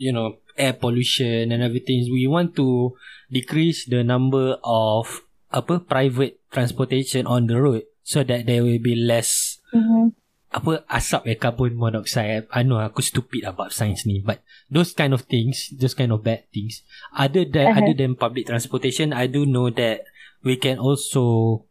you 0.00 0.10
know, 0.10 0.40
air 0.56 0.74
pollution 0.74 1.52
and 1.52 1.60
everything, 1.60 2.08
we 2.08 2.24
want 2.24 2.56
to 2.56 2.96
decrease 3.30 3.86
the 3.86 4.02
number 4.02 4.58
of 4.64 5.24
apa 5.50 5.82
private 5.82 6.38
transportation 6.54 7.26
on 7.26 7.50
the 7.50 7.58
road 7.58 7.82
so 8.10 8.26
that 8.26 8.50
there 8.50 8.66
will 8.66 8.82
be 8.82 8.98
less 8.98 9.62
Mm-hmm. 9.70 10.18
apa 10.50 10.82
asap 10.90 11.30
eh 11.30 11.38
carbon 11.38 11.78
monoxide. 11.78 12.50
I 12.50 12.66
know 12.66 12.82
aku 12.82 13.06
stupid 13.06 13.46
about 13.46 13.70
science 13.70 14.02
ni, 14.02 14.18
but 14.18 14.42
those 14.66 14.90
kind 14.90 15.14
of 15.14 15.30
things, 15.30 15.70
those 15.78 15.94
kind 15.94 16.10
of 16.10 16.26
bad 16.26 16.50
things. 16.50 16.82
Other 17.14 17.46
than 17.46 17.70
Uh-huh. 17.70 17.78
other 17.78 17.94
than 17.94 18.18
public 18.18 18.50
transportation, 18.50 19.14
I 19.14 19.30
do 19.30 19.46
know 19.46 19.70
that 19.70 20.10
we 20.42 20.58
can 20.58 20.82
also 20.82 21.62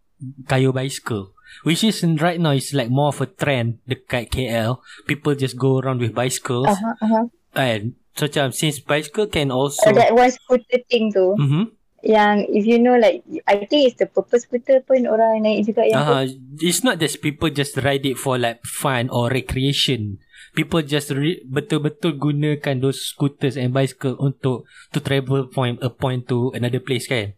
kayu 0.48 0.72
bicycle. 0.72 1.36
Which 1.68 1.84
is 1.84 2.00
right 2.24 2.40
now 2.40 2.56
is 2.56 2.72
like 2.72 2.88
more 2.88 3.12
of 3.12 3.20
a 3.20 3.28
trend 3.28 3.84
dekat 3.84 4.32
KL. 4.32 4.80
People 5.04 5.36
just 5.36 5.60
go 5.60 5.84
around 5.84 6.00
with 6.00 6.16
bicycles. 6.16 6.72
Aha, 6.72 6.92
aha. 7.04 7.22
And 7.52 8.00
so 8.16 8.32
macam 8.32 8.56
since 8.56 8.80
bicycle 8.80 9.28
can 9.28 9.52
also 9.52 9.82
So, 9.82 9.92
that 9.92 10.16
one 10.16 10.32
scooter 10.32 10.80
thing 10.88 11.12
tu. 11.12 11.36
mm-hmm. 11.36 11.64
Yang 12.02 12.48
if 12.56 12.64
you 12.64 12.80
know 12.80 12.96
like, 12.96 13.24
I 13.44 13.68
think 13.68 13.92
it's 13.92 14.00
the 14.00 14.08
purpose 14.08 14.48
scooter 14.48 14.80
pun 14.84 15.04
orang 15.04 15.44
naik 15.44 15.68
juga 15.68 15.84
yang 15.84 16.00
uh, 16.00 16.24
it's 16.64 16.84
not 16.84 17.00
just 17.00 17.20
people 17.20 17.52
just 17.52 17.76
ride 17.84 18.08
it 18.08 18.16
for 18.16 18.40
like 18.40 18.64
fun 18.64 19.12
or 19.12 19.28
recreation. 19.28 20.24
People 20.56 20.82
just 20.82 21.12
re- 21.14 21.44
betul-betul 21.46 22.18
gunakan 22.18 22.82
those 22.82 23.04
scooters 23.06 23.60
and 23.60 23.70
bicycle 23.76 24.18
untuk 24.18 24.66
to 24.96 24.98
travel 25.04 25.46
point 25.46 25.78
a 25.84 25.92
point 25.94 26.26
to 26.26 26.50
another 26.56 26.82
place 26.82 27.06
kan. 27.06 27.36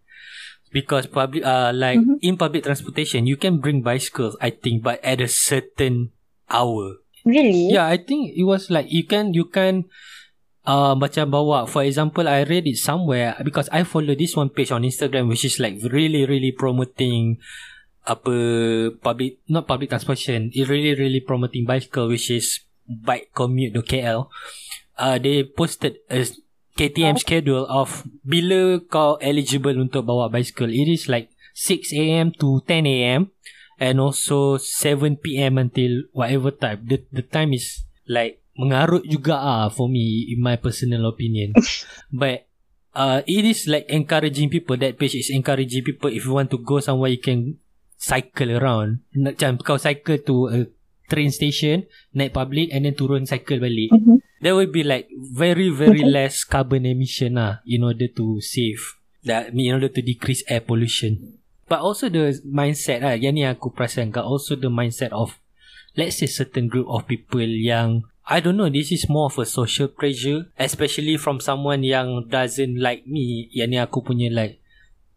Because 0.72 1.12
public 1.12 1.44
uh 1.44 1.76
like 1.76 2.00
Mhm. 2.00 2.24
in 2.24 2.40
public 2.40 2.64
transportation 2.64 3.28
you 3.28 3.36
can 3.36 3.60
bring 3.60 3.84
bicycles 3.84 4.40
I 4.40 4.56
think 4.56 4.88
but 4.88 5.04
at 5.04 5.20
a 5.20 5.28
certain 5.28 6.16
hour. 6.48 7.04
Really? 7.28 7.76
Yeah, 7.76 7.86
I 7.86 8.00
think 8.00 8.32
it 8.34 8.48
was 8.48 8.72
like 8.72 8.88
you 8.88 9.04
can 9.04 9.36
you 9.36 9.46
can 9.52 9.92
uh 10.66 10.94
macam 10.94 11.34
bawa 11.34 11.66
for 11.66 11.82
example 11.82 12.28
I 12.30 12.46
read 12.46 12.70
it 12.70 12.78
somewhere 12.78 13.38
because 13.42 13.70
I 13.74 13.82
follow 13.84 14.14
this 14.14 14.38
one 14.38 14.54
page 14.54 14.72
on 14.72 14.86
Instagram 14.86 15.28
which 15.30 15.46
is 15.46 15.58
like 15.58 15.82
really 15.90 16.26
really 16.26 16.54
promoting 16.54 17.42
apa 18.06 18.34
public 19.02 19.42
not 19.50 19.66
public 19.70 19.90
transportation 19.90 20.50
it 20.54 20.66
really 20.70 20.94
really 20.98 21.22
promoting 21.22 21.66
bicycle 21.66 22.10
which 22.10 22.30
is 22.30 22.62
bike 22.86 23.34
commute 23.34 23.74
to 23.74 23.82
KL 23.82 24.30
uh 24.98 25.18
they 25.18 25.46
posted 25.46 26.02
a 26.10 26.26
KTM 26.78 27.20
schedule 27.20 27.70
of 27.70 28.06
bila 28.26 28.82
kau 28.90 29.20
eligible 29.22 29.76
untuk 29.78 30.08
bawa 30.08 30.34
bicycle 30.34 30.72
it 30.72 30.90
is 30.90 31.06
like 31.06 31.30
6 31.54 31.94
a.m. 31.94 32.32
to 32.32 32.64
10 32.66 32.88
a.m. 32.88 33.30
and 33.78 34.00
also 34.00 34.58
7 34.58 35.18
p.m. 35.18 35.58
until 35.58 36.10
whatever 36.14 36.52
time. 36.52 36.86
The 36.86 37.04
the 37.12 37.22
time 37.22 37.54
is 37.54 37.84
like 38.08 38.41
mengarut 38.56 39.04
juga 39.08 39.40
ah 39.40 39.68
for 39.72 39.88
me 39.88 40.32
in 40.32 40.40
my 40.44 40.60
personal 40.60 41.08
opinion. 41.08 41.56
But 42.12 42.48
uh 42.92 43.24
it 43.24 43.44
is 43.48 43.68
like 43.72 43.88
encouraging 43.88 44.52
people 44.52 44.76
that 44.80 45.00
page 45.00 45.16
is 45.16 45.32
encouraging 45.32 45.88
people 45.88 46.12
if 46.12 46.28
you 46.28 46.36
want 46.36 46.52
to 46.52 46.60
go 46.60 46.84
somewhere 46.84 47.12
you 47.12 47.22
can 47.22 47.60
cycle 47.96 48.52
around. 48.52 49.06
Macam 49.16 49.62
kau 49.62 49.80
cycle 49.80 50.20
to 50.28 50.36
a 50.52 50.60
train 51.12 51.32
station, 51.32 51.88
naik 52.16 52.32
public 52.32 52.72
and 52.72 52.88
then 52.88 52.96
turun 52.96 53.28
cycle 53.28 53.60
balik. 53.60 53.92
Mhm. 53.92 54.24
There 54.42 54.56
will 54.58 54.72
be 54.72 54.82
like 54.82 55.12
very 55.16 55.70
very 55.70 56.02
less 56.02 56.44
carbon 56.48 56.88
emission 56.88 57.38
lah 57.38 57.62
in 57.68 57.86
order 57.86 58.10
to 58.10 58.42
save 58.42 59.00
that 59.28 59.54
in 59.54 59.70
order 59.70 59.92
to 59.92 60.02
decrease 60.02 60.42
air 60.50 60.66
pollution. 60.66 61.40
But 61.72 61.80
also 61.88 62.12
the 62.12 62.36
mindset 62.44 63.00
lah 63.00 63.16
Yang 63.16 63.34
ni 63.40 63.44
aku 63.48 63.72
perasan 63.72 64.12
kat 64.12 64.28
Also 64.28 64.60
the 64.60 64.68
mindset 64.68 65.16
of 65.16 65.40
Let's 65.96 66.20
say 66.20 66.28
certain 66.28 66.68
group 66.68 66.88
of 66.92 67.08
people 67.08 67.48
yang 67.48 68.11
I 68.28 68.40
don't 68.40 68.58
know 68.58 68.70
This 68.70 68.92
is 68.94 69.10
more 69.10 69.28
of 69.28 69.38
a 69.42 69.46
social 69.46 69.90
pressure 69.90 70.46
Especially 70.58 71.18
from 71.18 71.42
someone 71.42 71.82
yang 71.82 72.30
Doesn't 72.30 72.78
like 72.78 73.10
me 73.10 73.50
Yang 73.50 73.70
ni 73.70 73.78
aku 73.82 74.06
punya 74.06 74.30
like 74.30 74.62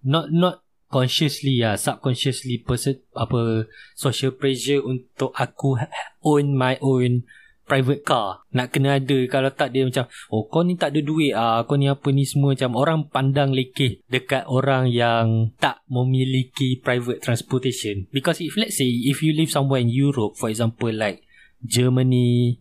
Not 0.05 0.33
not 0.33 0.65
consciously 0.89 1.61
ya 1.61 1.77
Subconsciously 1.77 2.65
person, 2.65 3.01
Apa 3.13 3.69
Social 3.93 4.33
pressure 4.33 4.81
Untuk 4.81 5.37
aku 5.37 5.77
ha- 5.77 5.91
Own 6.25 6.57
my 6.57 6.81
own 6.81 7.29
Private 7.65 8.05
car. 8.05 8.45
Nak 8.53 8.77
kena 8.77 9.01
ada 9.01 9.19
Kalau 9.25 9.49
tak 9.49 9.73
dia 9.73 9.89
macam 9.89 10.05
Oh 10.29 10.45
kau 10.53 10.61
ni 10.61 10.77
tak 10.77 10.93
ada 10.93 11.01
duit 11.01 11.33
ah 11.33 11.65
Kau 11.65 11.81
ni 11.81 11.89
apa 11.89 12.13
ni 12.13 12.29
semua 12.29 12.53
Macam 12.53 12.77
orang 12.77 13.09
pandang 13.09 13.57
lekeh 13.57 14.05
Dekat 14.05 14.45
orang 14.53 14.93
yang 14.93 15.57
Tak 15.57 15.81
memiliki 15.89 16.77
Private 16.77 17.25
transportation. 17.25 18.05
Because 18.13 18.45
if 18.45 18.61
let's 18.61 18.77
say 18.77 18.89
If 18.89 19.25
you 19.25 19.33
live 19.33 19.49
somewhere 19.49 19.81
in 19.81 19.89
Europe 19.89 20.37
For 20.37 20.53
example 20.53 20.93
like 20.93 21.25
Germany 21.65 22.61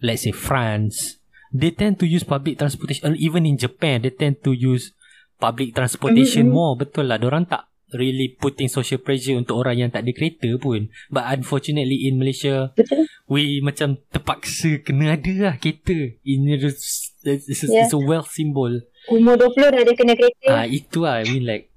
Let's 0.00 0.24
say 0.24 0.32
France 0.32 1.20
They 1.50 1.70
tend 1.70 1.98
to 2.00 2.06
use 2.06 2.22
public 2.22 2.56
transportation 2.56 3.02
or 3.04 3.14
Even 3.16 3.44
in 3.44 3.56
Japan 3.56 4.02
They 4.02 4.12
tend 4.12 4.40
to 4.42 4.52
use 4.52 4.92
Public 5.36 5.72
transportation 5.72 6.48
Mhm. 6.48 6.54
more 6.54 6.74
Betul 6.76 7.08
lah 7.08 7.16
Diorang 7.16 7.44
tak 7.44 7.70
really 7.90 8.38
putting 8.38 8.70
social 8.70 9.02
pressure 9.02 9.34
untuk 9.34 9.58
orang 9.58 9.74
yang 9.74 9.90
tak 9.90 10.06
ada 10.06 10.12
kereta 10.14 10.46
pun. 10.62 10.86
But 11.10 11.26
unfortunately 11.26 12.06
in 12.06 12.22
Malaysia, 12.22 12.70
Betul. 12.78 13.10
we 13.26 13.58
macam 13.58 13.98
terpaksa 14.14 14.78
kena 14.78 15.18
ada 15.18 15.32
lah 15.34 15.54
kereta. 15.58 16.14
Ini 16.22 16.54
it's, 16.54 17.10
it's, 17.26 17.50
Yeah. 17.66 17.86
it's 17.86 17.90
a 17.90 17.98
wealth 17.98 18.30
symbol. 18.30 18.70
Umur 19.10 19.34
20 19.34 19.74
dah 19.74 19.80
ada 19.82 19.90
kena 19.90 20.14
kereta. 20.14 20.48
Ah 20.54 20.66
itu 20.66 21.02
lah. 21.02 21.18
I 21.18 21.34
mean 21.34 21.42
like, 21.42 21.69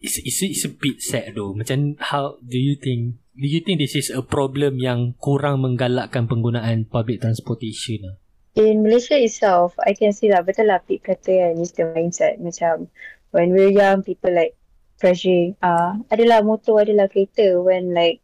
it's, 0.00 0.18
it's, 0.18 0.42
it's 0.42 0.64
a 0.64 0.72
bit 0.72 1.02
sad 1.02 1.34
though. 1.34 1.54
Macam 1.54 1.98
how 1.98 2.38
do 2.42 2.58
you 2.58 2.74
think, 2.78 3.18
do 3.38 3.46
you 3.46 3.60
think 3.60 3.78
this 3.78 3.94
is 3.94 4.10
a 4.10 4.22
problem 4.22 4.78
yang 4.78 5.14
kurang 5.18 5.62
menggalakkan 5.62 6.26
penggunaan 6.26 6.86
public 6.90 7.22
transportation 7.22 8.02
lah? 8.02 8.16
In 8.58 8.82
Malaysia 8.82 9.14
itself, 9.14 9.78
I 9.86 9.94
can 9.94 10.10
see 10.10 10.26
lah, 10.26 10.42
betul 10.42 10.66
lah 10.66 10.82
Pete 10.82 11.14
kata 11.14 11.30
kan, 11.30 11.62
is 11.62 11.70
the 11.78 11.86
mindset. 11.94 12.42
Macam, 12.42 12.90
when 13.30 13.54
we're 13.54 13.70
young, 13.70 14.02
people 14.02 14.34
like 14.34 14.58
pressure, 14.98 15.54
uh, 15.62 15.94
adalah 16.10 16.42
motor, 16.42 16.82
adalah 16.82 17.06
kereta. 17.06 17.62
When 17.62 17.94
like, 17.94 18.18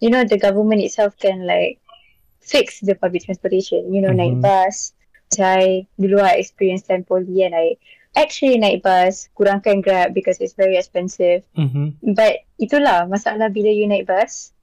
you 0.00 0.08
know, 0.08 0.24
the 0.24 0.40
government 0.40 0.80
itself 0.80 1.20
can 1.20 1.44
like 1.44 1.84
fix 2.40 2.80
the 2.80 2.96
public 2.96 3.28
transportation. 3.28 3.92
You 3.92 4.00
know, 4.00 4.12
naik 4.16 4.40
Mhm. 4.40 4.44
bus. 4.44 4.96
Saya, 5.28 5.84
dulu 6.00 6.16
I 6.16 6.40
experience 6.40 6.88
time 6.88 7.04
poly 7.04 7.44
and 7.44 7.52
I 7.52 7.76
actually 8.14 8.58
naik 8.58 8.82
bus, 8.82 9.28
kurangkan 9.34 9.82
Grab 9.82 10.14
because 10.14 10.38
it's 10.40 10.54
very 10.54 10.78
expensive. 10.78 11.42
Mm-hmm. 11.58 12.14
But 12.14 12.46
itulah 12.58 13.10
masalah 13.10 13.50
bila 13.50 13.70
you 13.70 13.86
naik 13.90 14.06
bus. 14.06 14.54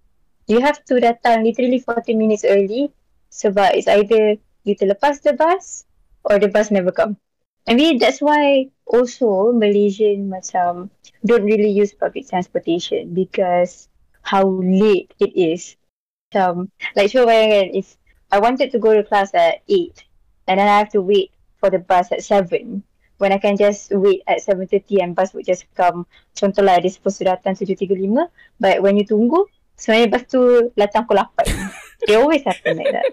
You 0.48 0.60
have 0.60 0.84
to 0.90 1.00
datang 1.00 1.46
literally 1.46 1.80
40 1.80 2.16
minutes 2.18 2.44
early 2.44 2.92
sebab 3.32 3.76
it's 3.78 3.88
either 3.88 4.36
you 4.68 4.74
terlepas 4.76 5.24
the 5.24 5.36
bus 5.36 5.86
or 6.28 6.40
the 6.40 6.52
bus 6.52 6.72
never 6.72 6.92
come. 6.92 7.16
I 7.70 7.78
mean 7.78 8.02
that's 8.02 8.20
why 8.20 8.74
also 8.90 9.54
Malaysian 9.54 10.28
macam 10.28 10.90
don't 11.24 11.46
really 11.46 11.70
use 11.70 11.94
public 11.94 12.28
transportation 12.28 13.14
because 13.14 13.88
how 14.26 14.44
late 14.60 15.14
it 15.22 15.32
is. 15.38 15.78
Macam 16.32 16.74
like 16.98 17.14
cuba 17.14 17.30
bayangkan 17.30 17.78
if 17.78 17.96
I 18.32 18.40
wanted 18.40 18.72
to 18.72 18.80
go 18.80 18.96
to 18.96 19.06
class 19.06 19.36
at 19.36 19.62
8 19.70 19.94
and 20.48 20.58
then 20.58 20.68
I 20.68 20.80
have 20.82 20.92
to 20.96 21.04
wait 21.04 21.36
for 21.62 21.70
the 21.70 21.80
bus 21.80 22.10
at 22.12 22.26
7 22.26 22.82
when 23.22 23.30
I 23.30 23.38
can 23.38 23.54
just 23.54 23.94
wait 23.94 24.26
at 24.26 24.42
7.30 24.42 25.06
and 25.06 25.14
bus 25.14 25.38
would 25.38 25.46
just 25.46 25.70
come. 25.78 26.10
Contohlah 26.34 26.82
dia 26.82 26.90
supposed 26.90 27.22
to 27.22 27.30
datang 27.30 27.54
7.35 27.54 28.02
But 28.58 28.82
when 28.82 28.98
you 28.98 29.06
tunggu 29.06 29.46
Sebenarnya 29.78 30.10
bus 30.10 30.24
tu 30.26 30.42
datang 30.74 31.06
pukul 31.06 31.22
8 31.22 31.30
It 32.10 32.18
always 32.18 32.42
happen 32.42 32.82
like 32.82 32.94
that. 32.98 33.06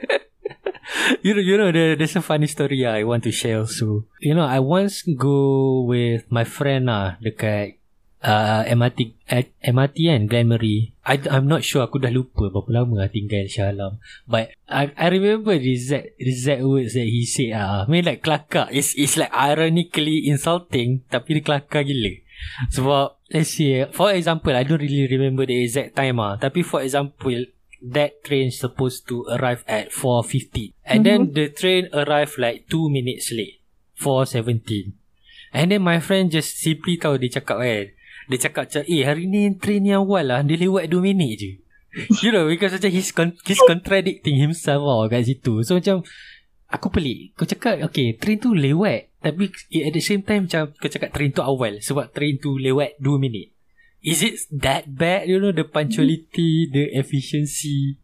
You 1.21 1.37
know, 1.37 1.45
you 1.45 1.57
know, 1.61 1.69
there, 1.69 1.97
there's 1.97 2.17
a 2.17 2.25
funny 2.25 2.49
story 2.49 2.89
I 2.89 3.05
want 3.05 3.21
to 3.29 3.33
share 3.33 3.61
also. 3.61 4.09
You 4.21 4.33
know, 4.33 4.49
I 4.49 4.61
once 4.61 5.05
go 5.05 5.85
with 5.85 6.25
my 6.33 6.49
friend 6.49 6.89
lah 6.89 7.21
dekat 7.21 7.78
uh, 8.23 8.63
MRT 8.67 9.15
at 9.29 9.51
MRT 9.63 9.97
kan, 10.11 10.23
Glen. 10.27 10.49
I, 11.05 11.17
I'm 11.31 11.47
not 11.47 11.63
sure, 11.65 11.87
aku 11.87 12.03
dah 12.03 12.13
lupa 12.13 12.51
berapa 12.51 12.83
lama 12.83 13.07
lah 13.07 13.11
tinggal 13.11 13.47
Shah 13.49 13.73
Alam. 13.73 14.03
But 14.27 14.53
I, 14.69 14.93
I 14.95 15.07
remember 15.09 15.57
the 15.57 15.73
exact, 15.73 16.19
the 16.19 16.31
exact 16.31 16.63
words 16.63 16.95
that 16.95 17.09
he 17.09 17.25
said 17.25 17.57
ah. 17.57 17.85
I 17.85 17.91
mean 17.91 18.05
like 18.05 18.23
kelakar. 18.25 18.69
It's, 18.71 18.95
it's 18.99 19.17
like 19.17 19.33
ironically 19.33 20.29
insulting 20.29 21.07
tapi 21.09 21.41
dia 21.41 21.45
kelakar 21.45 21.87
gila. 21.87 22.13
Sebab, 22.71 23.19
let's 23.35 23.51
see, 23.59 23.83
for 23.91 24.15
example, 24.15 24.55
I 24.55 24.63
don't 24.63 24.79
really 24.79 25.11
remember 25.11 25.43
the 25.49 25.59
exact 25.59 25.97
time 25.97 26.21
ah. 26.21 26.37
Tapi 26.39 26.63
for 26.63 26.85
example, 26.85 27.51
that 27.83 28.25
train 28.25 28.51
supposed 28.51 29.07
to 29.09 29.25
arrive 29.31 29.65
at 29.69 29.91
4.50 29.95 30.75
and 30.85 31.07
then 31.07 31.33
the 31.33 31.49
train 31.49 31.87
arrived 31.95 32.35
like 32.39 32.67
2 32.67 32.91
minutes 32.91 33.31
late 33.31 33.63
4.17 34.03 34.93
and 35.55 35.71
then 35.71 35.83
my 35.83 36.01
friend 36.03 36.31
just 36.31 36.59
simply 36.59 36.99
tahu 36.99 37.23
dia 37.23 37.39
cakap 37.39 37.63
kan 37.63 37.87
dia 38.29 38.39
cakap 38.45 38.69
macam 38.69 38.83
eh 38.85 39.03
hari 39.09 39.25
ni 39.25 39.57
train 39.57 39.81
ni 39.81 39.93
awal 39.97 40.25
lah. 40.29 40.41
Dia 40.45 40.61
lewat 40.61 40.93
2 40.93 41.01
minit 41.01 41.33
je. 41.41 41.53
You 42.21 42.31
know 42.31 42.45
because 42.45 42.77
macam 42.77 42.93
he's, 42.93 43.11
con- 43.11 43.41
he's 43.49 43.59
contradicting 43.65 44.37
himself 44.37 44.85
lah 44.85 45.09
kat 45.09 45.25
situ. 45.25 45.65
So 45.65 45.81
macam 45.81 46.05
aku 46.69 46.93
pelik. 46.93 47.33
Kau 47.41 47.49
cakap 47.49 47.81
okay 47.89 48.13
train 48.21 48.37
tu 48.37 48.53
lewat 48.53 49.09
tapi 49.25 49.49
at 49.83 49.93
the 49.97 50.05
same 50.05 50.23
time 50.23 50.45
macam 50.47 50.71
kau 50.77 50.93
cakap 50.93 51.11
train 51.11 51.33
tu 51.33 51.41
awal 51.41 51.81
sebab 51.81 52.13
train 52.13 52.37
tu 52.37 52.61
lewat 52.61 53.01
2 53.01 53.17
minit. 53.17 53.57
Is 54.05 54.21
it 54.23 54.37
that 54.53 54.87
bad? 54.87 55.27
You 55.27 55.43
know 55.43 55.51
The 55.51 55.67
punctuality 55.67 56.71
The 56.71 56.95
efficiency. 57.01 57.99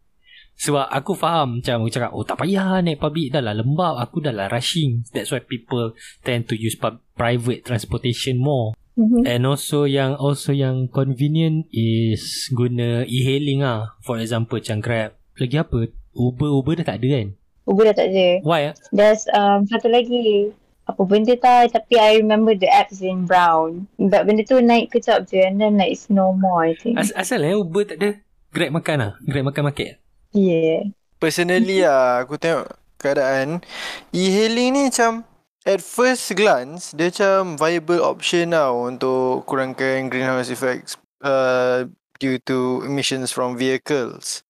Sebab 0.55 0.87
aku 0.87 1.15
faham 1.15 1.59
Macam 1.59 1.83
aku 1.83 1.91
cakap 1.91 2.11
Oh 2.15 2.27
tak 2.27 2.39
payah 2.43 2.83
naik 2.83 2.99
public. 2.99 3.31
Dah 3.31 3.39
lah 3.39 3.55
lembab. 3.55 3.99
Aku 4.03 4.19
dah 4.19 4.35
lah 4.35 4.51
rushing. 4.51 5.07
That's 5.15 5.31
why 5.31 5.39
people 5.39 5.95
Tend 6.23 6.51
to 6.51 6.55
use 6.59 6.75
pub- 6.75 6.99
Private 7.15 7.63
transportation 7.63 8.35
more 8.35 8.75
mm-hmm. 8.97 9.23
And 9.27 9.43
also 9.45 9.85
yang 9.85 10.15
Also 10.17 10.51
yang 10.51 10.89
convenient 10.91 11.67
Is 11.71 12.51
Guna 12.51 13.03
e-hailing 13.05 13.61
ah. 13.61 13.95
For 14.01 14.19
example 14.19 14.59
Macam 14.59 14.79
Grab. 14.81 15.09
Lagi 15.35 15.55
apa? 15.59 15.79
Uber 16.15 16.49
Uber 16.49 16.73
dah 16.79 16.95
tak 16.95 17.03
ada 17.03 17.07
kan? 17.19 17.27
Uber 17.67 17.83
dah 17.91 17.95
tak 17.95 18.07
ada. 18.15 18.27
Why 18.47 18.71
ah? 18.71 18.73
There's 18.95 19.27
um, 19.35 19.67
satu 19.67 19.91
lagi. 19.91 20.55
Apa 20.85 21.01
benda 21.03 21.33
tak 21.35 21.75
Tapi 21.75 21.97
I 21.97 22.21
remember 22.23 22.55
the 22.55 22.71
app 22.71 22.93
is 22.93 23.03
in 23.03 23.27
brown. 23.27 23.91
But 23.99 24.29
benda 24.29 24.47
tu 24.47 24.63
naik 24.63 24.95
kejap 24.95 25.27
je. 25.27 25.43
And 25.43 25.59
then 25.59 25.75
like 25.75 25.91
it's 25.91 26.07
no 26.07 26.31
more 26.31 26.63
I 26.63 26.79
think. 26.79 26.95
As- 26.95 27.15
Asal 27.15 27.43
eh 27.43 27.55
Uber 27.57 27.83
tak 27.83 27.97
ada? 27.99 28.09
Grab 28.55 28.71
makan 28.71 28.97
ah. 29.03 29.13
Grab 29.27 29.51
makan 29.51 29.67
market? 29.67 29.99
Yeah. 30.35 30.91
Personally 31.15 31.79
lah 31.83 32.27
Aku 32.27 32.35
tengok 32.35 32.75
keadaan 32.99 33.63
e-hailing 34.11 34.75
ni 34.75 34.81
macam 34.91 35.23
at 35.65 35.81
first 35.81 36.29
glance 36.37 36.93
dia 36.93 37.09
macam 37.09 37.57
viable 37.57 38.01
option 38.05 38.53
tau 38.53 38.85
untuk 38.85 39.43
kurangkan 39.49 40.07
greenhouse 40.13 40.53
effects 40.53 40.95
uh, 41.25 41.89
due 42.21 42.37
to 42.45 42.85
emissions 42.85 43.33
from 43.33 43.57
vehicles. 43.57 44.45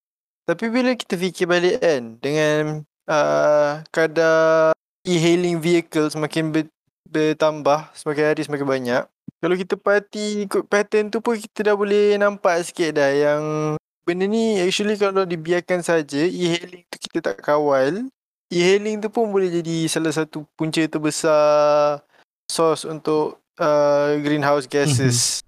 Tapi 0.46 0.70
bila 0.70 0.94
kita 0.94 1.18
fikir 1.18 1.50
balik 1.50 1.82
kan 1.82 2.22
dengan 2.22 2.86
uh, 3.10 3.82
kadar 3.90 4.76
e-hailing 5.02 5.58
vehicle 5.58 6.12
semakin 6.12 6.54
ber, 6.54 6.70
bertambah 7.10 7.90
semakin 7.98 8.24
hari 8.30 8.42
semakin 8.46 8.68
banyak. 8.68 9.04
Kalau 9.42 9.56
kita 9.58 9.74
parti 9.80 10.46
ikut 10.46 10.70
pattern 10.70 11.10
tu 11.10 11.24
pun 11.24 11.40
kita 11.40 11.74
dah 11.74 11.76
boleh 11.78 12.20
nampak 12.22 12.62
sikit 12.62 13.02
dah 13.02 13.10
yang 13.10 13.44
benda 14.06 14.30
ni 14.30 14.62
actually 14.62 14.94
kalau 15.02 15.26
dibiarkan 15.26 15.82
saja 15.82 16.30
e-hailing 16.30 16.86
tu 16.94 16.98
kita 17.10 17.34
tak 17.34 17.42
kawal 17.42 18.06
e-hailing 18.50 19.02
tu 19.02 19.10
pun 19.10 19.30
boleh 19.30 19.50
jadi 19.50 19.90
salah 19.90 20.14
satu 20.14 20.46
punca 20.54 20.82
terbesar 20.86 22.02
source 22.50 22.86
untuk 22.86 23.42
uh, 23.58 24.16
greenhouse 24.22 24.70
gases. 24.70 25.42
Mm-hmm. 25.42 25.44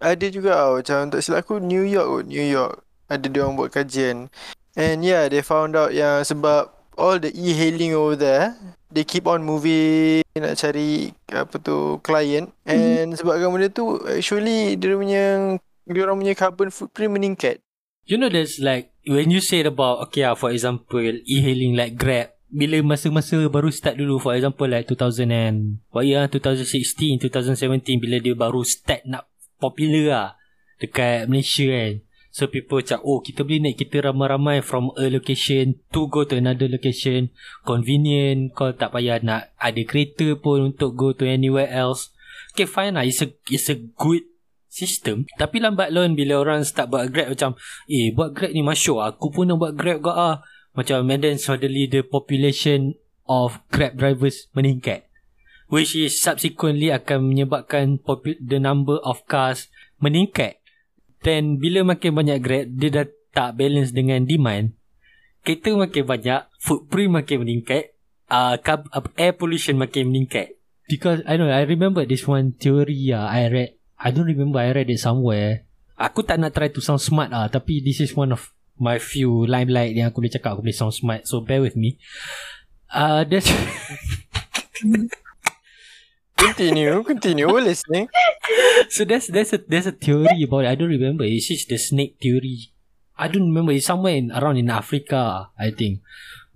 Ada 0.00 0.26
juga 0.32 0.50
tau, 0.56 0.72
macam 0.80 0.96
untuk 1.12 1.20
silap 1.20 1.44
aku 1.44 1.60
New 1.60 1.84
York 1.84 2.08
kot, 2.08 2.24
New 2.24 2.46
York. 2.46 2.74
Ada 3.12 3.26
dia 3.28 3.40
orang 3.44 3.56
buat 3.60 3.68
kajian. 3.68 4.32
And 4.78 5.04
yeah, 5.04 5.28
they 5.28 5.44
found 5.44 5.76
out 5.76 5.92
yang 5.92 6.24
sebab 6.24 6.72
all 6.96 7.20
the 7.20 7.28
e-hailing 7.36 7.92
over 7.92 8.16
there, 8.16 8.56
they 8.88 9.04
keep 9.04 9.28
on 9.28 9.44
moving 9.44 10.24
nak 10.40 10.56
cari 10.56 11.12
apa 11.28 11.60
tu 11.60 12.00
client 12.00 12.48
mhm. 12.64 12.70
and 12.70 12.80
mm-hmm. 13.12 13.18
sebabkan 13.20 13.52
benda 13.52 13.68
tu 13.68 14.00
actually 14.08 14.74
dia 14.80 14.96
punya 14.96 15.24
dia 15.84 16.00
orang 16.06 16.16
punya 16.22 16.34
carbon 16.38 16.70
footprint 16.72 17.12
meningkat. 17.12 17.60
You 18.08 18.16
know 18.16 18.32
there's 18.32 18.58
like 18.58 18.92
when 19.06 19.30
you 19.30 19.40
say 19.40 19.62
about 19.64 20.08
okay 20.08 20.24
uh, 20.24 20.34
for 20.34 20.50
example 20.50 21.02
e-hailing 21.24 21.76
like 21.76 21.96
Grab 21.96 22.34
bila 22.50 22.82
masa-masa 22.82 23.38
baru 23.46 23.70
start 23.70 23.94
dulu 23.94 24.18
for 24.18 24.34
example 24.34 24.66
like 24.66 24.90
2000 24.90 25.30
and 25.30 25.78
what 25.94 26.02
year 26.02 26.26
2016 26.26 27.30
2017 27.30 28.02
bila 28.02 28.18
dia 28.18 28.34
baru 28.34 28.66
start 28.66 29.06
nak 29.06 29.30
popular 29.62 30.04
lah 30.10 30.28
dekat 30.82 31.30
Malaysia 31.30 31.70
kan. 31.70 31.94
So 32.30 32.46
people 32.46 32.78
cakap 32.82 33.02
oh 33.02 33.22
kita 33.22 33.42
boleh 33.42 33.58
naik 33.58 33.78
kita 33.78 34.10
ramai-ramai 34.10 34.62
from 34.62 34.94
a 34.94 35.10
location 35.10 35.82
to 35.90 36.06
go 36.06 36.22
to 36.22 36.38
another 36.38 36.70
location 36.70 37.34
convenient 37.66 38.54
kau 38.54 38.70
tak 38.70 38.94
payah 38.94 39.18
nak 39.18 39.50
ada 39.58 39.82
kereta 39.82 40.38
pun 40.38 40.74
untuk 40.74 40.94
go 40.94 41.10
to 41.10 41.26
anywhere 41.26 41.70
else. 41.70 42.14
Okay 42.54 42.66
fine 42.66 42.98
lah 42.98 43.06
it's 43.06 43.22
a, 43.22 43.30
it's 43.50 43.66
a 43.70 43.78
good 43.78 44.29
sistem. 44.70 45.26
Tapi 45.36 45.58
lambat 45.58 45.90
laun 45.90 46.14
bila 46.14 46.40
orang 46.40 46.62
start 46.62 46.94
buat 46.94 47.10
grab 47.10 47.34
macam 47.34 47.58
eh 47.90 48.14
buat 48.14 48.30
grab 48.32 48.54
ni 48.54 48.62
masyuk 48.62 49.02
aku 49.02 49.34
pun 49.34 49.50
nak 49.50 49.58
buat 49.58 49.74
grab 49.74 50.00
gak 50.00 50.16
ah. 50.16 50.36
Macam 50.70 51.02
and 51.10 51.20
then 51.26 51.36
suddenly 51.36 51.90
the 51.90 52.06
population 52.06 52.94
of 53.26 53.58
grab 53.74 53.98
drivers 53.98 54.46
meningkat 54.54 55.10
which 55.70 55.94
is 55.94 56.18
subsequently 56.18 56.90
akan 56.90 57.30
menyebabkan 57.30 58.02
the 58.42 58.58
number 58.58 58.98
of 59.06 59.22
cars 59.30 59.70
meningkat. 60.02 60.58
Then 61.22 61.62
bila 61.62 61.86
makin 61.86 62.12
banyak 62.12 62.38
grab 62.42 62.66
dia 62.74 62.90
dah 62.90 63.06
tak 63.30 63.56
balance 63.56 63.94
dengan 63.94 64.26
demand. 64.26 64.74
Kereta 65.46 65.72
makin 65.72 66.04
banyak 66.04 66.40
footprint 66.60 67.10
makin 67.16 67.46
meningkat 67.46 67.96
uh, 68.28 68.60
air 69.16 69.32
pollution 69.32 69.78
makin 69.78 70.10
meningkat. 70.10 70.58
Because 70.90 71.22
I 71.22 71.38
know 71.38 71.46
I 71.46 71.62
remember 71.62 72.02
this 72.02 72.26
one 72.26 72.58
theory 72.58 73.14
uh, 73.14 73.30
I 73.30 73.46
read 73.46 73.79
I 74.00 74.08
don't 74.08 74.24
remember 74.24 74.56
I 74.56 74.72
read 74.72 74.88
it 74.88 74.96
somewhere. 74.96 75.68
Aku 76.00 76.24
tak 76.24 76.40
nak 76.40 76.56
try 76.56 76.72
to 76.72 76.80
sound 76.80 77.04
smart 77.04 77.28
ah, 77.36 77.44
tapi 77.52 77.84
this 77.84 78.00
is 78.00 78.16
one 78.16 78.32
of 78.32 78.48
my 78.80 78.96
few 78.96 79.44
limelight 79.44 79.92
yang 79.92 80.08
aku 80.08 80.24
boleh 80.24 80.32
cakap 80.32 80.56
aku 80.56 80.64
boleh 80.64 80.72
sound 80.72 80.96
smart. 80.96 81.28
So 81.28 81.44
bear 81.44 81.60
with 81.60 81.76
me. 81.76 82.00
Uh, 82.88 83.28
that's 83.28 83.52
continue, 86.40 87.04
continue 87.04 87.52
listening. 87.60 88.08
So 88.88 89.04
that's 89.04 89.28
that's 89.28 89.52
a 89.52 89.60
there's 89.60 89.84
a 89.84 89.92
theory 89.92 90.48
about 90.48 90.64
it. 90.64 90.72
I 90.72 90.76
don't 90.80 90.88
remember. 90.88 91.28
It's 91.28 91.52
just 91.52 91.68
the 91.68 91.76
snake 91.76 92.16
theory. 92.16 92.72
I 93.20 93.28
don't 93.28 93.52
remember. 93.52 93.76
It's 93.76 93.84
somewhere 93.84 94.16
in 94.16 94.32
around 94.32 94.56
in 94.56 94.72
Africa, 94.72 95.52
I 95.60 95.76
think. 95.76 96.00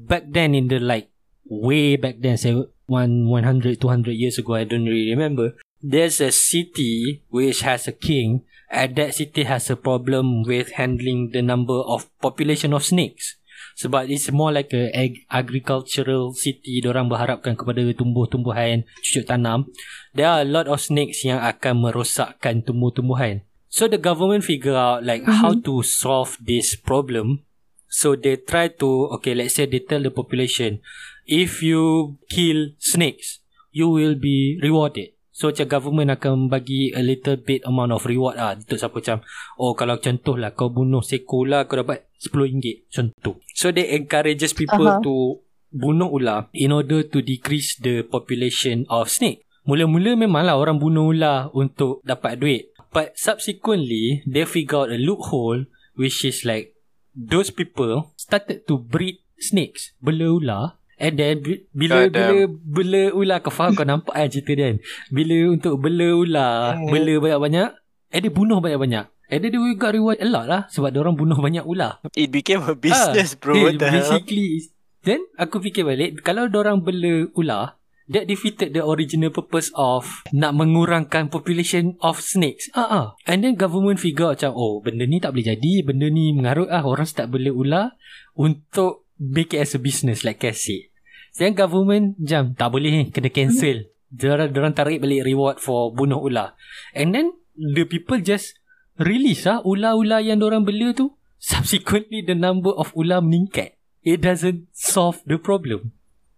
Back 0.01 0.33
then 0.33 0.57
in 0.57 0.73
the 0.73 0.81
like 0.81 1.13
way 1.45 2.01
back 2.01 2.25
then, 2.25 2.41
say 2.41 2.57
one 2.89 3.29
100, 3.29 3.77
200 3.81 4.17
years 4.17 4.41
ago, 4.41 4.57
I 4.57 4.65
don't 4.65 4.89
really 4.89 5.13
remember 5.13 5.53
there's 5.85 6.17
a 6.25 6.33
city 6.33 7.21
which 7.29 7.61
has 7.61 7.85
a 7.85 7.93
king 7.93 8.41
and 8.73 8.97
that 8.97 9.13
city 9.13 9.45
has 9.45 9.69
a 9.69 9.77
problem 9.77 10.43
with 10.43 10.73
handling 10.81 11.37
the 11.37 11.45
number 11.45 11.77
of 11.85 12.09
population 12.25 12.73
of 12.73 12.81
snakes. 12.81 13.37
Sebab 13.77 14.09
it's 14.09 14.33
more 14.33 14.49
like 14.49 14.73
a 14.73 14.89
ag- 14.97 15.29
agricultural 15.29 16.33
city 16.33 16.81
orang 16.89 17.13
berharapkan 17.13 17.53
kepada 17.53 17.85
tumbuh-tumbuhan 17.93 18.89
cucuk 19.05 19.29
tanam. 19.29 19.69
There 20.17 20.31
are 20.31 20.41
a 20.41 20.49
lot 20.49 20.73
of 20.73 20.81
snakes 20.81 21.21
yang 21.27 21.45
akan 21.45 21.85
merosakkan 21.85 22.65
tumbuh-tumbuhan. 22.65 23.45
So 23.69 23.85
the 23.85 24.01
government 24.01 24.47
figure 24.47 24.79
out 24.79 25.05
like 25.05 25.27
mm-hmm. 25.27 25.37
how 25.37 25.53
to 25.69 25.85
solve 25.85 26.39
this 26.41 26.79
problem. 26.79 27.45
So 27.93 28.17
they 28.17 28.41
try 28.41 28.73
to 28.81 29.13
okay 29.21 29.37
let's 29.37 29.59
say 29.59 29.69
they 29.69 29.85
tell 29.85 30.01
the 30.01 30.15
population 30.15 30.81
if 31.27 31.61
you 31.61 32.17
kill 32.31 32.75
snakes 32.79 33.43
you 33.75 33.91
will 33.91 34.15
be 34.15 34.59
rewarded 34.63 35.14
So 35.35 35.51
macam 35.51 35.67
government 35.67 36.15
akan 36.15 36.47
bagi 36.47 36.95
a 36.95 37.03
little 37.03 37.35
bit 37.35 37.67
amount 37.67 37.91
of 37.91 38.07
reward 38.07 38.39
lah. 38.39 38.55
Untuk 38.55 38.79
siapa 38.79 39.03
macam 39.03 39.19
Oh 39.59 39.75
kalau 39.75 39.99
contoh 39.99 40.39
lah 40.39 40.55
kau 40.55 40.71
bunuh 40.71 41.03
sekolah 41.03 41.67
kau 41.67 41.83
dapat 41.83 42.07
RM10 42.23 42.87
Contoh 42.87 43.43
So 43.51 43.75
they 43.75 43.99
encourages 43.99 44.55
people 44.55 44.87
uh-huh. 44.87 45.03
to 45.03 45.43
bunuh 45.75 46.07
ular 46.07 46.47
In 46.55 46.71
order 46.71 47.03
to 47.03 47.19
decrease 47.19 47.75
the 47.83 48.07
population 48.07 48.87
of 48.87 49.11
snake. 49.11 49.43
Mula-mula 49.67 50.15
memanglah 50.15 50.55
orang 50.55 50.79
bunuh 50.79 51.11
ular 51.11 51.51
untuk 51.51 51.99
dapat 52.07 52.39
duit. 52.39 52.71
But 52.95 53.19
subsequently 53.19 54.23
they 54.31 54.47
figure 54.47 54.87
out 54.87 54.95
a 54.95 55.03
loophole 55.03 55.67
Which 55.99 56.23
is 56.23 56.47
like 56.47 56.79
Those 57.11 57.51
people 57.51 58.15
started 58.15 58.71
to 58.71 58.79
breed 58.79 59.19
snakes 59.43 59.99
Bela 59.99 60.31
ular 60.31 60.79
And 60.99 61.19
then 61.19 61.43
bila 61.75 62.07
God 62.07 62.15
bila 62.15 62.37
bela 62.63 63.03
ular 63.15 63.39
kau 63.43 63.51
faham 63.51 63.75
kau 63.75 63.87
nampak 63.87 64.15
kan 64.15 64.31
cerita 64.31 64.53
dia 64.55 64.65
kan. 64.71 64.77
Bila 65.11 65.37
untuk 65.51 65.75
bela 65.83 66.09
ular, 66.15 66.79
hmm. 66.79 66.91
bela 66.91 67.15
banyak-banyak, 67.19 67.69
and 68.15 68.21
dia 68.23 68.31
bunuh 68.31 68.59
banyak-banyak. 68.63 69.07
And 69.33 69.41
then 69.41 69.51
dia 69.51 69.75
got 69.81 69.97
reward 69.97 70.21
a 70.21 70.29
lot 70.29 70.47
lah 70.47 70.63
sebab 70.71 70.93
dia 70.95 71.01
orang 71.01 71.17
bunuh 71.17 71.39
banyak 71.41 71.65
ular. 71.65 71.99
It 72.15 72.31
became 72.31 72.63
a 72.63 72.77
business 72.77 73.35
ha, 73.35 73.41
bro. 73.41 73.73
The 73.75 73.89
basically, 73.91 74.71
then 75.03 75.25
aku 75.35 75.59
fikir 75.59 75.83
balik 75.83 76.23
kalau 76.23 76.47
dia 76.47 76.61
orang 76.63 76.85
bela 76.85 77.27
ular, 77.35 77.81
that 78.13 78.29
defeated 78.29 78.77
the 78.77 78.85
original 78.85 79.33
purpose 79.33 79.73
of 79.75 80.23
nak 80.31 80.53
mengurangkan 80.53 81.33
population 81.33 81.97
of 82.05 82.21
snakes. 82.21 82.69
Ah 82.77 82.85
uh 82.85 82.89
ah. 82.93 83.07
And 83.25 83.43
then 83.43 83.57
government 83.57 83.99
figure 83.99 84.37
macam 84.37 84.53
oh 84.53 84.85
benda 84.85 85.09
ni 85.09 85.19
tak 85.19 85.33
boleh 85.33 85.57
jadi, 85.57 85.73
benda 85.83 86.07
ni 86.13 86.37
mengarut 86.37 86.69
ah 86.69 86.85
orang 86.85 87.09
start 87.09 87.33
bela 87.33 87.49
ular 87.51 87.97
untuk 88.37 89.04
make 89.19 89.55
it 89.55 89.63
as 89.63 89.75
a 89.75 89.81
business 89.81 90.23
like 90.23 90.43
Cassie. 90.43 90.91
Sekarang 91.35 91.59
government 91.59 92.07
jam 92.23 92.55
tak 92.55 92.71
boleh 92.71 93.11
kena 93.11 93.31
cancel. 93.31 93.91
Diorang, 94.15 94.55
diorang 94.55 94.75
tarik 94.75 95.03
balik 95.03 95.27
reward 95.27 95.59
for 95.59 95.91
bunuh 95.91 96.23
ular. 96.23 96.55
And 96.95 97.11
then 97.11 97.35
the 97.59 97.83
people 97.83 98.23
just 98.23 98.55
release 99.03 99.43
ah 99.51 99.59
ular-ular 99.67 100.23
yang 100.23 100.39
diorang 100.39 100.63
bela 100.63 100.95
tu. 100.95 101.11
Subsequently 101.43 102.23
the 102.23 102.39
number 102.39 102.71
of 102.79 102.95
ular 102.95 103.19
meningkat. 103.19 103.75
It 104.07 104.23
doesn't 104.23 104.71
solve 104.71 105.19
the 105.27 105.41
problem. 105.41 105.91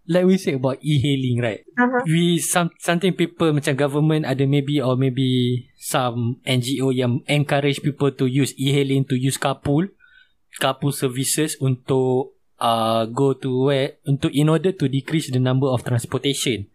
Like 0.07 0.23
we 0.23 0.39
say 0.39 0.55
about 0.55 0.79
e-hailing 0.81 1.43
right. 1.43 1.67
Uh-huh. 1.75 2.01
We 2.07 2.39
some 2.39 2.71
something 2.79 3.11
people 3.13 3.51
macam 3.51 3.75
government 3.75 4.23
ada 4.23 4.47
maybe 4.47 4.79
or 4.79 4.95
maybe 4.95 5.67
some 5.75 6.39
NGO 6.47 6.95
yang 6.95 7.27
encourage 7.27 7.83
people 7.83 8.15
to 8.15 8.25
use 8.25 8.55
e-hailing 8.55 9.03
to 9.11 9.19
use 9.19 9.35
carpool 9.35 9.91
carpool 10.57 10.95
services 10.95 11.55
untuk 11.61 12.36
uh, 12.61 13.05
go 13.09 13.33
to 13.33 13.69
where 13.69 13.97
untuk 14.05 14.33
in 14.33 14.49
order 14.49 14.73
to 14.73 14.89
decrease 14.89 15.29
the 15.29 15.41
number 15.41 15.69
of 15.69 15.85
transportation. 15.85 16.69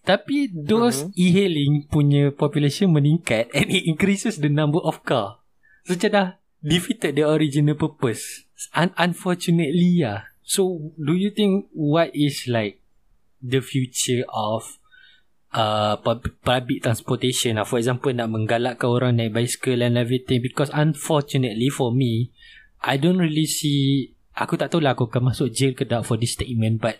Tapi 0.00 0.48
those 0.50 1.06
uh-huh. 1.06 1.12
e-hailing 1.12 1.86
punya 1.92 2.32
population 2.32 2.90
meningkat 2.90 3.50
and 3.56 3.68
it 3.68 3.84
increases 3.84 4.40
the 4.40 4.48
number 4.48 4.80
of 4.80 5.04
car. 5.04 5.44
So 5.84 5.96
macam 5.96 6.10
dah 6.12 6.28
defeated 6.60 7.16
the 7.16 7.24
original 7.28 7.76
purpose. 7.76 8.48
Un- 8.76 8.96
unfortunately 8.96 10.00
yeah. 10.00 10.32
So 10.44 10.92
do 10.98 11.14
you 11.14 11.30
think 11.30 11.70
what 11.72 12.12
is 12.16 12.48
like 12.48 12.80
the 13.40 13.64
future 13.64 14.24
of 14.28 14.80
uh, 15.52 15.96
public 16.44 16.82
transportation 16.82 17.58
lah. 17.58 17.66
For 17.66 17.78
example 17.80 18.12
nak 18.14 18.30
menggalakkan 18.30 18.88
orang 18.88 19.12
naik 19.18 19.34
bicycle 19.34 19.82
and 19.82 19.98
everything 19.98 20.42
because 20.42 20.70
unfortunately 20.72 21.68
for 21.72 21.90
me 21.90 22.30
I 22.80 22.96
don't 22.96 23.20
really 23.20 23.46
see 23.48 24.14
aku 24.40 24.56
tak 24.56 24.72
tahu 24.72 24.80
lah 24.80 24.96
aku 24.96 25.12
akan 25.12 25.30
masuk 25.30 25.52
jail 25.52 25.76
ke 25.76 25.84
tak 25.84 26.02
for 26.02 26.16
this 26.16 26.32
statement 26.32 26.80
but 26.80 26.96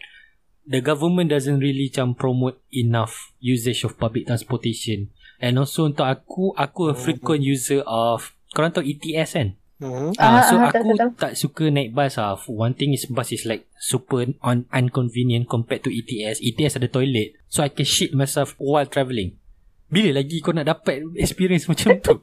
the 0.68 0.85
government 0.85 1.33
doesn't 1.33 1.59
really 1.59 1.88
macam 1.88 2.12
promote 2.12 2.61
enough 2.70 3.33
usage 3.40 3.83
of 3.88 3.96
public 3.96 4.29
transportation 4.29 5.09
and 5.40 5.57
also 5.57 5.88
untuk 5.88 6.05
aku 6.05 6.53
aku 6.55 6.92
a 6.92 6.94
frequent 6.94 7.40
user 7.40 7.81
of 7.88 8.37
korang 8.53 8.70
tahu 8.70 8.85
ETS 8.85 9.33
kan 9.35 9.50
Ah, 10.20 10.44
so 10.44 10.61
ah, 10.61 10.68
aku 10.68 10.92
tahu, 10.92 10.92
tahu, 10.92 11.11
tak 11.16 11.33
suka 11.40 11.72
naik 11.72 11.96
bus 11.96 12.20
ah. 12.20 12.37
One 12.53 12.76
thing 12.76 12.92
is 12.92 13.09
bus 13.09 13.33
is 13.33 13.48
like 13.48 13.64
super 13.81 14.29
on 14.44 14.68
inconvenient 14.76 15.48
compared 15.48 15.81
to 15.81 15.90
ETS. 15.90 16.44
ETS 16.44 16.76
ada 16.76 16.92
toilet, 16.92 17.40
so 17.48 17.64
I 17.64 17.72
can 17.72 17.88
shit 17.88 18.12
myself 18.12 18.53
while 18.61 18.85
travelling. 18.85 19.40
Bila 19.88 20.20
lagi 20.20 20.44
kau 20.44 20.53
nak 20.53 20.68
dapat 20.68 21.00
experience 21.16 21.64
macam 21.72 21.96
tu? 21.96 22.20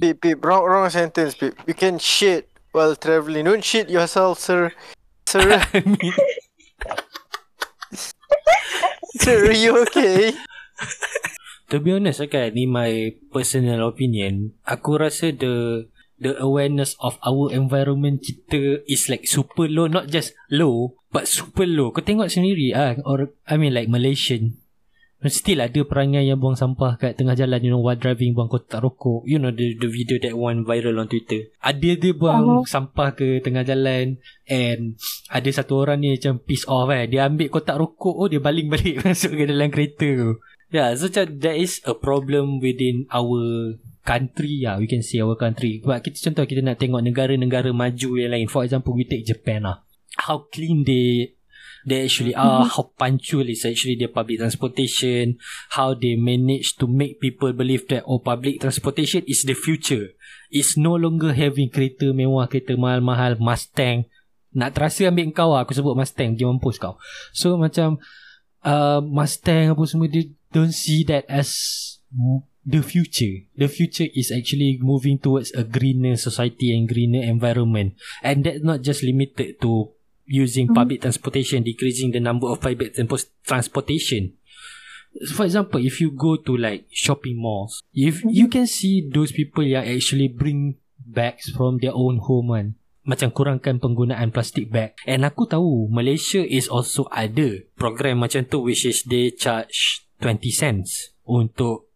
Pip, 0.00 0.24
Pip, 0.24 0.40
wrong, 0.40 0.64
wrong 0.64 0.88
sentence, 0.88 1.36
Pip. 1.36 1.52
You 1.68 1.76
can 1.76 2.00
shit 2.00 2.48
while 2.78 2.94
traveling. 2.94 3.50
Don't 3.50 3.66
shit 3.66 3.90
yourself, 3.90 4.38
sir. 4.38 4.70
Sir, 5.26 5.42
sir, 9.18 9.50
are 9.50 9.58
you 9.58 9.82
okay? 9.82 10.38
to 11.68 11.82
be 11.82 11.90
honest 11.90 12.22
kan, 12.30 12.54
ni 12.54 12.70
my 12.70 13.18
personal 13.34 13.90
opinion. 13.90 14.54
Aku 14.62 14.94
rasa 14.94 15.34
the 15.34 15.90
the 16.22 16.38
awareness 16.38 16.94
of 17.02 17.18
our 17.26 17.50
environment 17.50 18.22
kita 18.22 18.86
is 18.86 19.10
like 19.10 19.26
super 19.26 19.66
low. 19.66 19.90
Not 19.90 20.06
just 20.06 20.38
low, 20.48 20.94
but 21.10 21.26
super 21.26 21.66
low. 21.66 21.90
Kau 21.90 22.06
tengok 22.06 22.30
sendiri 22.30 22.78
ah, 22.78 22.94
or 23.02 23.34
I 23.50 23.58
mean 23.58 23.74
like 23.74 23.90
Malaysian. 23.90 24.62
Still 25.26 25.58
ada 25.58 25.82
perangai 25.82 26.30
yang 26.30 26.38
buang 26.38 26.54
sampah 26.54 26.94
kat 26.94 27.18
tengah 27.18 27.34
jalan 27.34 27.58
You 27.58 27.74
know 27.74 27.82
while 27.82 27.98
driving 27.98 28.38
buang 28.38 28.46
kotak 28.46 28.78
rokok. 28.78 29.26
You 29.26 29.42
know 29.42 29.50
the 29.50 29.74
the 29.74 29.90
video 29.90 30.14
that 30.22 30.38
one 30.38 30.62
viral 30.62 31.02
on 31.02 31.10
Twitter. 31.10 31.50
Ada 31.58 31.98
dia 31.98 32.14
buang 32.14 32.38
Oh. 32.46 32.62
sampah 32.62 33.18
ke 33.18 33.42
tengah 33.42 33.66
jalan 33.66 34.22
And 34.46 34.94
ada 35.26 35.50
satu 35.50 35.82
orang 35.82 36.06
ni 36.06 36.14
macam 36.14 36.38
piss 36.38 36.62
off 36.70 36.94
eh. 36.94 37.10
Dia 37.10 37.26
ambil 37.26 37.50
kotak 37.50 37.82
rokok 37.82 38.14
Oh 38.14 38.30
dia 38.30 38.38
baling 38.38 38.70
balik 38.70 39.02
masuk 39.06 39.34
ke 39.34 39.50
dalam 39.50 39.74
kereta 39.74 40.06
tu. 40.06 40.38
Yeah 40.70 40.94
so 40.94 41.10
macam 41.10 41.42
there 41.42 41.58
is 41.58 41.82
a 41.82 41.98
problem 41.98 42.62
within 42.62 43.10
our 43.10 43.74
country 44.06 44.62
lah 44.62 44.78
We 44.78 44.86
can 44.86 45.02
say 45.02 45.18
our 45.18 45.34
country. 45.34 45.82
Sebab 45.82 45.98
kita 45.98 46.30
contoh 46.30 46.46
kita 46.46 46.62
nak 46.62 46.78
tengok 46.78 47.02
negara-negara 47.02 47.74
maju 47.74 48.10
yang 48.14 48.38
lain. 48.38 48.46
For 48.46 48.62
example 48.62 48.94
we 48.94 49.02
take 49.02 49.26
Japan 49.26 49.66
lah. 49.66 49.82
How 50.14 50.46
clean 50.46 50.86
they 50.86 51.37
they 51.86 52.04
actually 52.04 52.34
are 52.34 52.66
how 52.66 52.90
punctual 52.96 53.46
is 53.46 53.64
actually 53.64 53.94
their 53.94 54.10
public 54.10 54.38
transportation 54.38 55.38
how 55.74 55.94
they 55.94 56.16
manage 56.16 56.76
to 56.76 56.86
make 56.86 57.20
people 57.20 57.52
believe 57.52 57.86
that 57.88 58.04
oh 58.06 58.18
public 58.18 58.60
transportation 58.60 59.22
is 59.26 59.44
the 59.44 59.54
future. 59.54 60.14
It's 60.48 60.80
no 60.80 60.96
longer 60.96 61.36
having 61.36 61.68
kereta 61.68 62.10
mewah 62.16 62.48
kereta 62.48 62.74
mahal-mahal 62.74 63.36
Mustang. 63.36 64.08
Nak 64.56 64.72
terasa 64.72 65.12
ambil 65.12 65.28
kau 65.36 65.52
lah 65.52 65.62
aku 65.62 65.76
sebut 65.76 65.92
Mustang 65.92 66.34
pergi 66.34 66.48
mampus 66.48 66.80
kau. 66.80 66.96
So 67.36 67.60
macam 67.60 68.00
uh, 68.64 69.00
Mustang 69.04 69.76
apa 69.76 69.82
semua 69.84 70.08
dia 70.08 70.24
don't 70.48 70.72
see 70.72 71.04
that 71.04 71.28
as 71.28 71.52
the 72.68 72.84
future. 72.84 73.48
The 73.56 73.68
future 73.68 74.08
is 74.12 74.28
actually 74.28 74.80
moving 74.80 75.20
towards 75.20 75.52
a 75.56 75.64
greener 75.64 76.16
society 76.16 76.76
and 76.76 76.84
greener 76.84 77.24
environment. 77.24 77.96
And 78.20 78.44
that's 78.44 78.64
not 78.64 78.84
just 78.84 79.00
limited 79.00 79.60
to 79.64 79.92
using 80.28 80.68
public 80.68 81.00
transportation, 81.00 81.64
decreasing 81.64 82.12
the 82.12 82.20
number 82.20 82.46
of 82.46 82.60
public 82.60 82.94
transpos- 82.94 83.32
transportation. 83.42 84.36
For 85.34 85.48
example, 85.48 85.80
if 85.80 86.04
you 86.04 86.12
go 86.12 86.36
to 86.36 86.52
like 86.54 86.86
shopping 86.92 87.40
malls, 87.40 87.82
if 87.96 88.22
you 88.22 88.46
can 88.46 88.68
see 88.68 89.08
those 89.08 89.32
people 89.32 89.64
yang 89.64 89.88
actually 89.88 90.28
bring 90.28 90.76
bags 91.08 91.48
from 91.56 91.80
their 91.80 91.96
own 91.96 92.20
home 92.20 92.52
kan. 92.52 92.66
Macam 93.08 93.32
kurangkan 93.32 93.80
penggunaan 93.80 94.28
plastic 94.28 94.68
bag. 94.68 94.92
And 95.08 95.24
aku 95.24 95.48
tahu 95.48 95.88
Malaysia 95.88 96.44
is 96.44 96.68
also 96.68 97.08
ada 97.08 97.64
program 97.80 98.20
macam 98.20 98.44
tu 98.44 98.68
which 98.68 98.84
is 98.84 99.08
they 99.08 99.32
charge 99.32 100.04
20 100.20 100.52
cents 100.52 101.16
untuk 101.24 101.88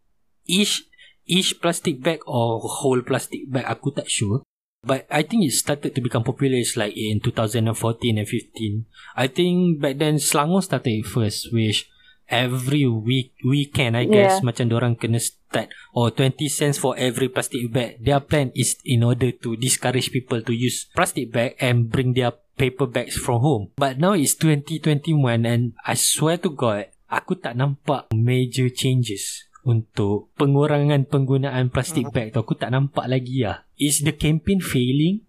each 0.49 0.88
each 1.29 1.61
plastic 1.61 2.01
bag 2.01 2.25
or 2.25 2.64
whole 2.64 3.05
plastic 3.05 3.45
bag 3.53 3.68
aku 3.68 3.92
tak 3.92 4.09
sure 4.09 4.40
But 4.83 5.07
I 5.07 5.23
think 5.23 5.47
it 5.47 5.55
started 5.55 5.95
to 5.95 6.01
become 6.03 6.27
popular 6.27 6.59
is 6.59 6.75
like 6.75 6.99
in 6.99 7.23
2014 7.23 8.18
and 8.18 8.27
15. 8.27 8.85
I 9.14 9.31
think 9.31 9.79
back 9.79 10.03
then 10.03 10.18
Selangor 10.18 10.59
started 10.66 11.07
first 11.07 11.55
which 11.55 11.87
every 12.27 12.90
week 12.90 13.31
weekend 13.47 13.95
I 13.95 14.11
guess 14.11 14.42
Yeah. 14.42 14.51
macam 14.51 14.75
orang 14.75 14.99
kena 14.99 15.23
start 15.23 15.71
or 15.95 16.11
20 16.11 16.51
cents 16.51 16.83
for 16.83 16.99
every 16.99 17.31
plastic 17.31 17.71
bag. 17.71 18.03
Their 18.03 18.18
plan 18.18 18.51
is 18.59 18.75
in 18.83 19.07
order 19.07 19.31
to 19.31 19.55
discourage 19.55 20.11
people 20.11 20.42
to 20.42 20.51
use 20.51 20.90
plastic 20.90 21.31
bag 21.31 21.55
and 21.62 21.87
bring 21.87 22.18
their 22.18 22.35
paper 22.59 22.90
bags 22.90 23.14
from 23.14 23.38
home. 23.38 23.71
But 23.79 24.03
now 24.03 24.18
it's 24.18 24.35
2021 24.35 25.14
and 25.47 25.79
I 25.87 25.95
swear 25.95 26.42
to 26.42 26.51
God 26.51 26.90
aku 27.07 27.38
tak 27.38 27.55
nampak 27.55 28.11
major 28.11 28.66
changes 28.66 29.47
untuk 29.62 30.35
pengurangan 30.35 31.07
penggunaan 31.07 31.70
plastic 31.70 32.11
bag 32.11 32.35
tu 32.35 32.42
aku 32.42 32.59
tak 32.59 32.75
nampak 32.75 33.07
lagi 33.07 33.46
lah. 33.46 33.62
Is 33.79 34.03
the 34.03 34.14
campaign 34.14 34.59
failing 34.59 35.22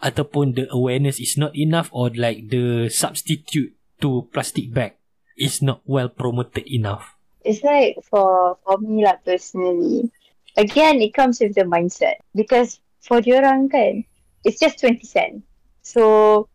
ataupun 0.00 0.56
the 0.56 0.64
awareness 0.72 1.20
is 1.20 1.36
not 1.36 1.52
enough 1.56 1.88
or 1.92 2.12
like 2.12 2.48
the 2.48 2.88
substitute 2.92 3.76
to 4.00 4.28
plastic 4.32 4.72
bag 4.72 4.96
is 5.36 5.64
not 5.64 5.80
well 5.88 6.08
promoted 6.08 6.68
enough. 6.68 7.16
It's 7.44 7.64
like 7.64 8.00
for 8.04 8.60
for 8.64 8.76
me 8.80 9.04
lah 9.04 9.16
personally. 9.24 10.12
Again, 10.60 11.00
it 11.00 11.16
comes 11.16 11.40
with 11.40 11.56
the 11.56 11.64
mindset 11.64 12.20
because 12.36 12.84
for 13.00 13.24
diorang 13.24 13.72
kan, 13.72 14.04
it's 14.44 14.60
just 14.60 14.76
20 14.82 15.00
cent. 15.08 15.34
So 15.80 16.48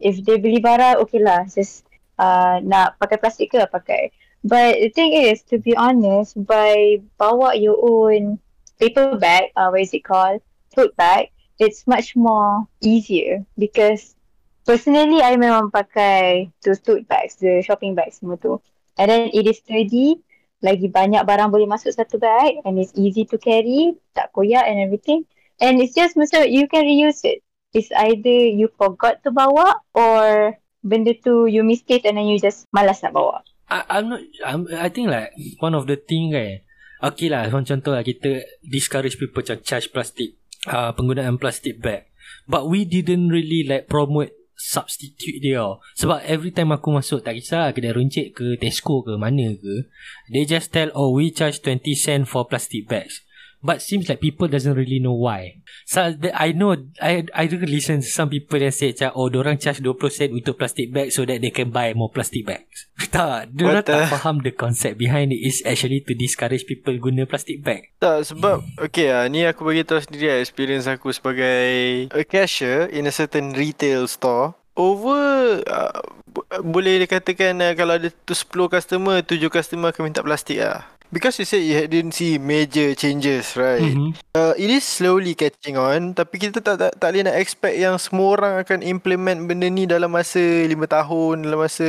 if 0.00 0.24
they 0.24 0.40
beli 0.40 0.64
barang, 0.64 0.96
okay 1.04 1.20
lah, 1.20 1.44
just 1.44 1.84
uh, 2.16 2.62
nak 2.64 2.96
pakai 2.96 3.20
plastik 3.20 3.52
ke 3.52 3.60
pakai. 3.68 4.12
But 4.44 4.80
the 4.80 4.88
thing 4.88 5.12
is, 5.12 5.42
to 5.52 5.58
be 5.58 5.76
honest, 5.76 6.34
by 6.46 7.02
bawa 7.20 7.60
your 7.60 7.76
own 7.76 8.40
paper 8.80 9.16
bag, 9.16 9.52
uh, 9.56 9.68
what 9.68 9.84
is 9.84 9.92
it 9.92 10.04
called, 10.04 10.40
tote 10.74 10.96
bag, 10.96 11.28
it's 11.60 11.86
much 11.86 12.16
more 12.16 12.64
easier 12.80 13.44
because 13.58 14.16
personally, 14.64 15.20
I 15.20 15.36
memang 15.36 15.68
pakai 15.68 16.48
those 16.64 16.80
tote 16.80 17.04
bags, 17.04 17.36
the 17.36 17.60
shopping 17.60 17.92
bags 17.92 18.24
semua 18.24 18.40
tu. 18.40 18.56
And 18.96 19.12
then 19.12 19.28
it 19.28 19.44
is 19.44 19.60
sturdy, 19.60 20.24
lagi 20.64 20.88
banyak 20.88 21.20
barang 21.24 21.52
boleh 21.52 21.68
masuk 21.68 21.92
satu 21.92 22.16
bag 22.16 22.64
and 22.64 22.80
it's 22.80 22.96
easy 22.96 23.28
to 23.28 23.36
carry, 23.36 23.92
tak 24.16 24.32
koyak 24.32 24.64
and 24.64 24.80
everything. 24.80 25.28
And 25.60 25.84
it's 25.84 25.92
just 25.92 26.16
macam 26.16 26.48
you 26.48 26.64
can 26.64 26.88
reuse 26.88 27.20
it. 27.28 27.44
It's 27.76 27.92
either 27.92 28.48
you 28.56 28.72
forgot 28.80 29.20
to 29.24 29.30
bawa 29.30 29.84
or 29.92 30.56
benda 30.80 31.12
tu 31.12 31.44
you 31.44 31.60
mistake 31.60 32.08
and 32.08 32.16
then 32.16 32.24
you 32.24 32.40
just 32.40 32.64
malas 32.72 33.04
nak 33.04 33.12
bawa. 33.12 33.44
I'm 33.70 34.06
not 34.10 34.20
I'm, 34.42 34.66
I 34.74 34.90
think 34.90 35.08
like 35.08 35.30
one 35.62 35.78
of 35.78 35.86
the 35.86 35.96
thing 35.96 36.34
kan. 36.34 36.66
Okay 37.00 37.32
lah 37.32 37.48
Macam 37.48 37.64
contoh 37.64 37.96
lah 37.96 38.04
Kita 38.04 38.44
discourage 38.60 39.16
people 39.16 39.40
Macam 39.40 39.64
charge 39.64 39.88
plastic 39.88 40.36
uh, 40.68 40.92
Penggunaan 40.92 41.40
plastic 41.40 41.80
bag. 41.80 42.12
But 42.44 42.68
we 42.68 42.84
didn't 42.84 43.32
really 43.32 43.64
like 43.64 43.88
Promote 43.88 44.36
Substitute 44.60 45.40
dia. 45.40 45.64
Sebab 45.96 46.20
every 46.28 46.52
time 46.52 46.76
aku 46.76 46.92
masuk 46.92 47.24
Tak 47.24 47.40
kisah 47.40 47.72
Kedai 47.72 47.96
runcit 47.96 48.36
ke 48.36 48.60
Tesco 48.60 49.00
ke 49.00 49.16
Mana 49.16 49.56
ke 49.56 49.88
They 50.28 50.44
just 50.44 50.76
tell 50.76 50.92
Oh 50.92 51.16
we 51.16 51.32
charge 51.32 51.64
20 51.64 51.96
cent 51.96 52.22
For 52.28 52.44
plastic 52.44 52.84
bags 52.84 53.24
But 53.60 53.84
seems 53.84 54.08
like 54.08 54.24
people 54.24 54.48
doesn't 54.48 54.72
really 54.72 55.04
know 55.04 55.12
why. 55.12 55.60
So 55.84 56.16
the, 56.16 56.32
I 56.32 56.56
know 56.56 56.72
I 56.96 57.28
I 57.36 57.44
do 57.44 57.60
listen 57.60 58.00
to 58.00 58.08
some 58.08 58.32
people 58.32 58.56
yang 58.56 58.72
say 58.72 58.96
macam 58.96 59.12
oh 59.12 59.28
orang 59.28 59.60
charge 59.60 59.84
20 59.84 60.00
sen 60.08 60.32
untuk 60.32 60.56
plastic 60.56 60.88
bag 60.88 61.12
so 61.12 61.28
that 61.28 61.44
they 61.44 61.52
can 61.52 61.68
buy 61.68 61.92
more 61.92 62.08
plastic 62.08 62.48
bags. 62.48 62.88
tak, 63.12 63.52
diorang 63.52 63.84
tak 63.84 64.08
the- 64.08 64.08
faham 64.08 64.40
the 64.40 64.56
concept 64.56 64.96
behind 64.96 65.28
it 65.36 65.44
is 65.44 65.60
actually 65.68 66.00
to 66.00 66.16
discourage 66.16 66.64
people 66.64 66.96
guna 66.96 67.28
plastic 67.28 67.60
bag. 67.60 67.92
Tak 68.00 68.24
sebab 68.32 68.64
Okay 68.80 69.12
lah 69.12 69.28
Ni 69.28 69.44
aku 69.44 69.60
bagi 69.68 69.84
tahu 69.84 70.00
sendiri 70.00 70.32
lah 70.32 70.38
Experience 70.40 70.88
aku 70.88 71.12
sebagai 71.12 72.08
A 72.16 72.22
cashier 72.24 72.88
In 72.88 73.04
a 73.04 73.12
certain 73.12 73.52
retail 73.52 74.08
store 74.08 74.56
Over 74.72 75.60
uh, 75.68 76.00
Boleh 76.64 77.04
dikatakan 77.04 77.60
uh, 77.60 77.72
Kalau 77.76 78.00
ada 78.00 78.08
tu 78.08 78.32
10 78.32 78.72
customer 78.72 79.20
7 79.20 79.36
customer 79.52 79.92
akan 79.92 80.02
minta 80.08 80.24
plastik 80.24 80.64
lah 80.64 80.88
Because 81.10 81.42
you 81.42 81.46
said 81.46 81.66
you 81.66 81.74
didn't 81.90 82.14
see 82.14 82.38
major 82.38 82.94
changes, 82.94 83.58
right? 83.58 83.82
Mm-hmm. 83.82 84.14
Uh, 84.30 84.54
it 84.54 84.70
is 84.70 84.86
slowly 84.86 85.34
catching 85.34 85.74
on 85.74 86.14
Tapi 86.14 86.38
kita 86.38 86.62
tak, 86.62 86.78
tak, 86.78 86.94
tak 87.02 87.08
boleh 87.10 87.26
nak 87.26 87.34
expect 87.34 87.76
yang 87.82 87.98
semua 87.98 88.38
orang 88.38 88.54
akan 88.62 88.78
implement 88.86 89.42
benda 89.50 89.66
ni 89.66 89.90
dalam 89.90 90.14
masa 90.14 90.38
5 90.38 90.70
tahun 90.86 91.34
Dalam 91.42 91.58
masa 91.58 91.88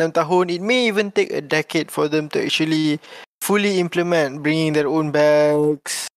tahun. 0.00 0.44
It 0.48 0.64
may 0.64 0.88
even 0.88 1.12
take 1.12 1.28
a 1.28 1.44
decade 1.44 1.92
for 1.92 2.08
them 2.08 2.32
to 2.32 2.40
actually 2.40 2.96
fully 3.44 3.76
implement 3.76 4.40
Bringing 4.40 4.72
their 4.72 4.88
own 4.88 5.12
bags 5.12 6.08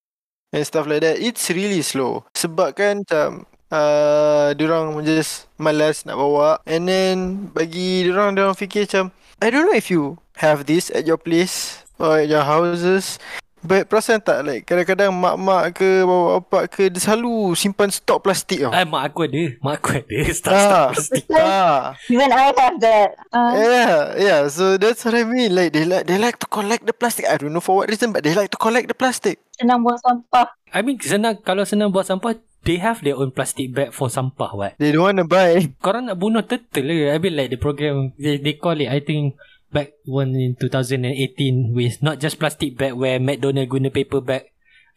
and 0.56 0.64
stuff 0.64 0.88
like 0.88 1.04
that. 1.04 1.20
It's 1.20 1.52
really 1.52 1.84
slow. 1.84 2.24
Sebab 2.32 2.80
kan 2.80 3.04
macam 3.04 3.44
uh, 3.76 4.56
Diorang 4.56 4.98
just 5.04 5.52
malas 5.60 6.08
nak 6.08 6.16
bawa. 6.18 6.64
And 6.64 6.88
then 6.88 7.52
bagi 7.52 8.08
diorang, 8.08 8.40
diorang 8.40 8.58
fikir 8.58 8.88
macam 8.88 9.12
I 9.40 9.48
don't 9.48 9.72
know 9.72 9.78
if 9.78 9.88
you 9.88 10.20
have 10.40 10.68
this 10.68 10.92
at 10.92 11.08
your 11.08 11.20
place 11.20 11.79
At 12.00 12.26
your 12.32 12.42
houses 12.42 13.20
But 13.60 13.92
perasan 13.92 14.24
tak 14.24 14.40
like 14.48 14.64
kadang-kadang 14.64 15.12
mak-mak 15.12 15.76
ke 15.76 16.08
bapak-bapak 16.08 16.64
ke 16.72 16.84
dia 16.88 17.04
selalu 17.04 17.52
simpan 17.60 17.92
stok 17.92 18.24
plastik 18.24 18.64
tau. 18.64 18.72
Ah, 18.72 18.88
mak 18.88 19.12
aku 19.12 19.28
ada. 19.28 19.52
Mak 19.60 19.74
aku 19.84 19.90
ada. 20.00 20.18
Start 20.40 20.56
Ah. 20.56 20.64
start 20.64 20.88
plastic. 20.96 21.24
Ah. 21.28 21.82
Even 22.08 22.32
I 22.32 22.56
have 22.56 22.80
that. 22.80 23.10
Uh, 23.36 23.52
Yeah, 23.60 23.96
yeah. 24.16 24.40
So 24.48 24.80
that's 24.80 25.04
what 25.04 25.12
I 25.12 25.28
mean. 25.28 25.52
Like 25.52 25.76
they 25.76 25.84
like 25.84 26.08
they 26.08 26.16
like 26.16 26.40
to 26.40 26.48
collect 26.48 26.88
the 26.88 26.96
plastic. 26.96 27.28
I 27.28 27.36
don't 27.36 27.52
know 27.52 27.60
for 27.60 27.84
what 27.84 27.92
reason, 27.92 28.16
but 28.16 28.24
they 28.24 28.32
like 28.32 28.48
to 28.56 28.60
collect 28.60 28.88
the 28.88 28.96
plastic. 28.96 29.44
senang 29.60 29.84
buang 29.84 30.00
sampah. 30.00 30.56
I 30.72 30.80
mean 30.80 30.96
senang 31.04 31.44
kalau 31.44 31.68
senang 31.68 31.92
buat 31.92 32.08
sampah 32.08 32.40
they 32.64 32.80
have 32.80 33.04
their 33.04 33.20
own 33.20 33.36
plastic 33.36 33.76
bag 33.76 33.92
for 33.92 34.08
sampah 34.08 34.56
what. 34.56 34.80
They 34.80 34.96
don't 34.96 35.04
want 35.04 35.20
to 35.20 35.28
buy. 35.28 35.76
Korang 35.84 36.08
nak 36.08 36.16
bunuh 36.16 36.48
turtle 36.48 36.88
ke? 36.96 37.12
I 37.12 37.20
mean 37.20 37.36
like 37.36 37.52
the 37.52 37.60
program 37.60 38.16
they, 38.16 38.40
they 38.40 38.56
call 38.56 38.80
it 38.80 38.88
I 38.88 39.04
think 39.04 39.36
back 39.70 39.94
when 40.06 40.34
in 40.34 40.56
2018 40.58 41.74
with 41.74 42.02
not 42.02 42.18
just 42.20 42.40
plastic 42.40 42.76
bag 42.76 42.94
where 42.94 43.20
McDonald 43.20 43.70
guna 43.70 43.90
paper 43.90 44.22
bag 44.22 44.50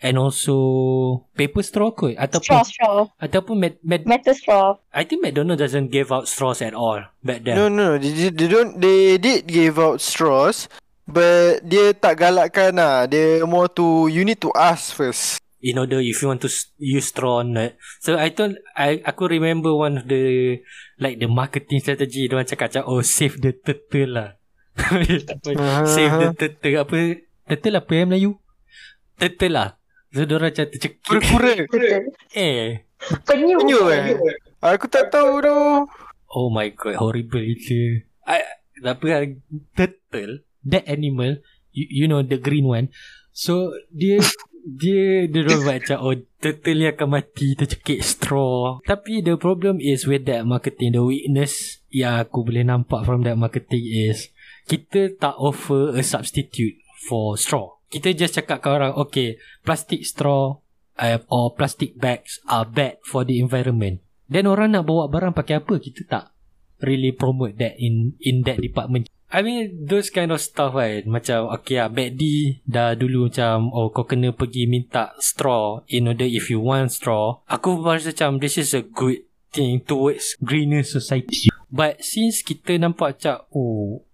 and 0.02 0.18
also 0.18 0.56
paper 1.38 1.62
straw 1.62 1.94
kot 1.94 2.18
ataupun 2.18 2.42
Straw, 2.42 2.64
straw. 2.66 2.98
ataupun 3.22 3.54
med, 3.54 3.74
med, 3.86 4.02
Metal 4.02 4.34
straw. 4.34 4.80
I 4.90 5.06
think 5.06 5.22
McDonald 5.22 5.60
doesn't 5.60 5.94
give 5.94 6.10
out 6.10 6.26
straws 6.26 6.58
at 6.60 6.74
all 6.74 7.06
back 7.22 7.44
then. 7.46 7.54
No, 7.54 7.68
no. 7.70 7.96
They, 7.98 8.32
they- 8.34 8.50
don't. 8.50 8.80
They 8.82 9.16
did 9.22 9.46
give 9.46 9.78
out 9.78 10.02
straws, 10.02 10.66
but 11.06 11.62
dia 11.62 11.94
tak 11.94 12.18
galakkan 12.18 12.74
lah. 12.80 13.06
Dia 13.06 13.46
more 13.46 13.70
to 13.78 14.10
you 14.10 14.26
need 14.26 14.42
to 14.42 14.50
ask 14.56 14.90
first. 14.92 15.38
in 15.62 15.78
order 15.78 16.02
if 16.02 16.18
you 16.18 16.26
want 16.26 16.42
to 16.42 16.50
use 16.82 17.14
straw 17.14 17.38
or 17.38 17.46
not. 17.46 17.78
So 18.02 18.18
I 18.18 18.34
thought 18.34 18.58
I 18.74 18.98
aku 19.06 19.30
remember 19.30 19.70
one 19.70 19.94
of 20.02 20.10
the 20.10 20.58
like 20.98 21.22
the 21.22 21.30
marketing 21.30 21.78
strategy 21.78 22.26
dia 22.26 22.34
orang 22.34 22.50
cakap 22.50 22.74
macam 22.74 22.90
oh 22.90 22.98
save 23.06 23.38
the 23.38 23.54
turtle 23.54 24.10
lah. 24.18 24.28
Save 25.94 26.14
the 26.16 26.28
turtle 26.36 26.76
apa 26.80 26.96
turtle 27.48 27.76
apa 27.76 27.92
yang 27.92 28.08
Melayu? 28.08 28.32
Turtle 29.20 29.52
lah. 29.52 29.68
So 30.12 30.28
dia 30.28 30.36
orang 30.36 30.52
macam 30.52 30.66
tercekik. 30.68 31.00
Kura-kura. 31.04 31.52
Eh. 32.36 32.84
Penyu. 33.24 33.56
Penyu 33.64 33.82
eh. 33.88 34.16
Aku 34.60 34.86
tak 34.88 35.08
tahu 35.08 35.40
tu. 35.40 35.56
Oh 36.32 36.48
my 36.48 36.68
god, 36.72 36.96
horrible 37.00 37.44
itu. 37.44 38.04
I, 38.24 38.40
apa 38.80 39.04
kan, 39.04 39.44
turtle, 39.76 40.44
that 40.64 40.84
animal, 40.88 41.40
you, 41.72 41.86
you 41.88 42.04
know 42.08 42.24
the 42.24 42.40
green 42.40 42.68
one. 42.68 42.88
So 43.32 43.72
dia 43.92 44.20
dia 44.80 45.26
dia 45.26 45.40
orang 45.42 45.60
buat 45.66 45.76
macam 45.82 45.98
oh 46.06 46.16
turtle 46.38 46.78
ni 46.78 46.86
akan 46.88 47.08
mati 47.08 47.56
tercekik 47.56 48.00
straw. 48.04 48.80
Tapi 48.84 49.24
the 49.24 49.36
problem 49.40 49.80
is 49.80 50.04
with 50.04 50.28
that 50.28 50.44
marketing, 50.44 50.96
the 50.96 51.02
weakness 51.04 51.84
yang 51.92 52.20
aku 52.20 52.44
boleh 52.44 52.64
nampak 52.64 53.04
from 53.04 53.24
that 53.24 53.36
marketing 53.36 53.84
is 53.84 54.32
kita 54.66 55.16
tak 55.18 55.34
offer 55.38 55.94
a 55.94 56.02
substitute 56.02 56.78
for 57.08 57.34
straw. 57.34 57.78
Kita 57.92 58.14
just 58.16 58.38
cakap 58.38 58.64
ke 58.64 58.68
orang, 58.72 58.96
okay, 58.96 59.36
plastic 59.66 60.06
straw 60.08 60.62
uh, 60.96 61.18
or 61.28 61.52
plastic 61.52 61.98
bags 61.98 62.40
are 62.48 62.64
bad 62.64 63.02
for 63.04 63.26
the 63.26 63.36
environment. 63.36 64.00
Then 64.32 64.48
orang 64.48 64.72
nak 64.72 64.88
bawa 64.88 65.12
barang 65.12 65.36
pakai 65.36 65.60
apa? 65.60 65.76
Kita 65.76 66.02
tak 66.08 66.24
really 66.80 67.12
promote 67.12 67.60
that 67.60 67.76
in 67.76 68.16
in 68.24 68.42
that 68.48 68.58
department. 68.58 69.12
I 69.32 69.40
mean 69.40 69.88
those 69.88 70.12
kind 70.12 70.28
of 70.28 70.44
stuff 70.44 70.76
kan 70.76 71.08
Macam 71.08 71.48
okay 71.56 71.80
lah 71.80 71.88
Back 71.88 72.20
D 72.20 72.60
Dah 72.68 72.92
dulu 72.92 73.32
macam 73.32 73.72
Oh 73.72 73.88
kau 73.88 74.04
kena 74.04 74.36
pergi 74.36 74.68
minta 74.68 75.16
straw 75.24 75.80
In 75.88 76.12
order 76.12 76.28
if 76.28 76.52
you 76.52 76.60
want 76.60 76.92
straw 76.92 77.40
Aku 77.48 77.80
rasa 77.80 78.12
macam 78.12 78.44
This 78.44 78.60
is 78.60 78.76
a 78.76 78.84
good 78.84 79.24
thing 79.48 79.80
Towards 79.88 80.36
greener 80.44 80.84
society 80.84 81.48
But 81.72 82.04
since 82.04 82.44
kita 82.44 82.76
nampak 82.76 83.16
macam 83.16 83.48
Oh 83.56 84.04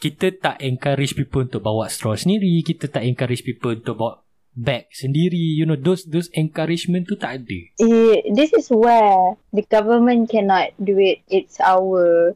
Kita 0.00 0.30
tak 0.38 0.62
encourage 0.62 1.18
people 1.18 1.46
Untuk 1.46 1.62
bawa 1.62 1.90
straw 1.90 2.14
sendiri 2.14 2.62
Kita 2.62 2.86
tak 2.86 3.02
encourage 3.02 3.42
people 3.42 3.74
Untuk 3.74 3.98
bawa 3.98 4.22
bag 4.56 4.88
sendiri 4.94 5.58
You 5.58 5.68
know 5.68 5.76
Those 5.76 6.06
those 6.08 6.30
encouragement 6.32 7.04
tu 7.10 7.18
tak 7.18 7.44
ada 7.44 7.58
Eh, 7.82 8.24
this 8.32 8.54
is 8.54 8.70
where 8.70 9.36
the 9.52 9.66
government 9.68 10.30
cannot 10.32 10.72
do 10.80 10.96
it. 10.96 11.20
It's 11.28 11.60
our 11.60 12.32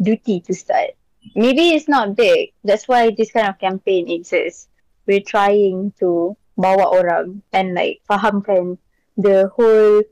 duty 0.00 0.40
to 0.46 0.52
start. 0.54 0.96
Maybe 1.34 1.76
it's 1.76 1.88
not 1.88 2.16
big. 2.16 2.54
That's 2.64 2.88
why 2.88 3.10
this 3.10 3.32
kind 3.32 3.48
of 3.48 3.58
campaign 3.58 4.08
exists. 4.08 4.68
We're 5.06 5.24
trying 5.24 5.92
to 6.00 6.36
bawa 6.56 6.88
orang 6.88 7.42
and 7.52 7.74
like 7.74 8.00
fahamkan 8.08 8.78
the 9.16 9.50
whole 9.54 10.02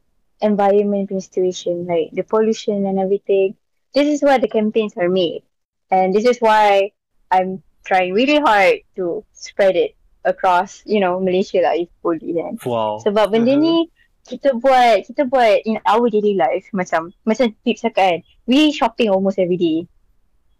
environment 0.40 1.10
situation, 1.10 1.86
like 1.86 2.10
the 2.12 2.22
pollution 2.22 2.86
and 2.86 2.98
everything. 2.98 3.56
This 3.94 4.08
is 4.08 4.20
why 4.20 4.38
the 4.38 4.48
campaigns 4.48 4.94
are 4.96 5.08
made. 5.08 5.42
And 5.90 6.14
this 6.14 6.24
is 6.26 6.38
why 6.38 6.90
I'm 7.30 7.62
trying 7.86 8.12
really 8.12 8.38
hard 8.42 8.82
to 8.96 9.24
spread 9.32 9.76
it 9.76 9.94
across, 10.26 10.82
you 10.84 10.98
know, 10.98 11.22
Malaysia 11.22 11.62
lah 11.62 11.78
if 11.78 11.88
boleh 12.02 12.34
kan. 12.34 12.58
Wow 12.66 12.98
Sebab 12.98 13.30
benda 13.30 13.54
ni 13.54 13.86
kita 14.26 14.58
buat 14.58 15.06
kita 15.06 15.30
buat 15.30 15.62
in 15.62 15.78
our 15.86 16.10
daily 16.10 16.34
life 16.34 16.66
macam 16.74 17.14
macam 17.22 17.54
tips 17.62 17.86
cakap 17.86 17.94
kan. 17.94 18.18
We 18.50 18.74
shopping 18.74 19.08
almost 19.14 19.38
every 19.38 19.56
day. 19.56 19.78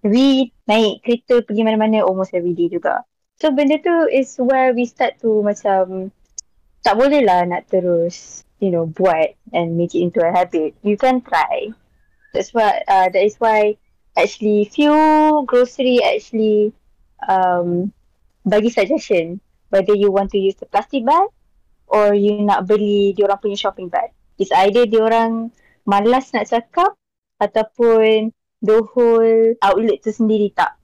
We 0.06 0.54
naik 0.70 1.02
kereta 1.02 1.42
pergi 1.42 1.66
mana-mana 1.66 2.06
almost 2.06 2.30
every 2.30 2.54
day 2.54 2.70
juga. 2.70 3.02
So 3.42 3.50
benda 3.50 3.82
tu 3.82 4.06
is 4.06 4.38
where 4.38 4.70
we 4.70 4.86
start 4.86 5.18
to 5.26 5.42
macam 5.42 6.14
tak 6.86 6.94
boleh 6.94 7.26
lah 7.26 7.42
nak 7.42 7.66
terus 7.66 8.46
you 8.62 8.70
know 8.70 8.86
buat 8.86 9.34
and 9.50 9.74
make 9.74 9.98
it 9.98 10.06
into 10.06 10.22
a 10.22 10.30
habit. 10.30 10.78
You 10.86 10.94
can 10.94 11.18
try. 11.26 11.74
That's 12.30 12.54
why 12.54 12.86
uh, 12.86 13.10
that 13.10 13.24
is 13.26 13.34
why 13.42 13.74
actually 14.16 14.66
few 14.72 14.92
grocery 15.46 16.00
actually 16.02 16.72
um 17.28 17.92
bagi 18.48 18.72
suggestion 18.72 19.38
whether 19.70 19.94
you 19.94 20.10
want 20.10 20.30
to 20.32 20.38
use 20.38 20.56
the 20.56 20.66
plastic 20.66 21.04
bag 21.04 21.28
or 21.86 22.14
you 22.14 22.42
nak 22.42 22.66
beli 22.66 23.14
diorang 23.14 23.38
punya 23.38 23.58
shopping 23.58 23.86
bag. 23.90 24.10
It's 24.36 24.52
either 24.52 24.84
diorang 24.86 25.54
malas 25.86 26.34
nak 26.34 26.50
cakap 26.50 26.98
ataupun 27.38 28.34
the 28.62 28.78
whole 28.94 29.54
outlet 29.62 30.02
tu 30.02 30.10
sendiri 30.10 30.50
tak 30.52 30.74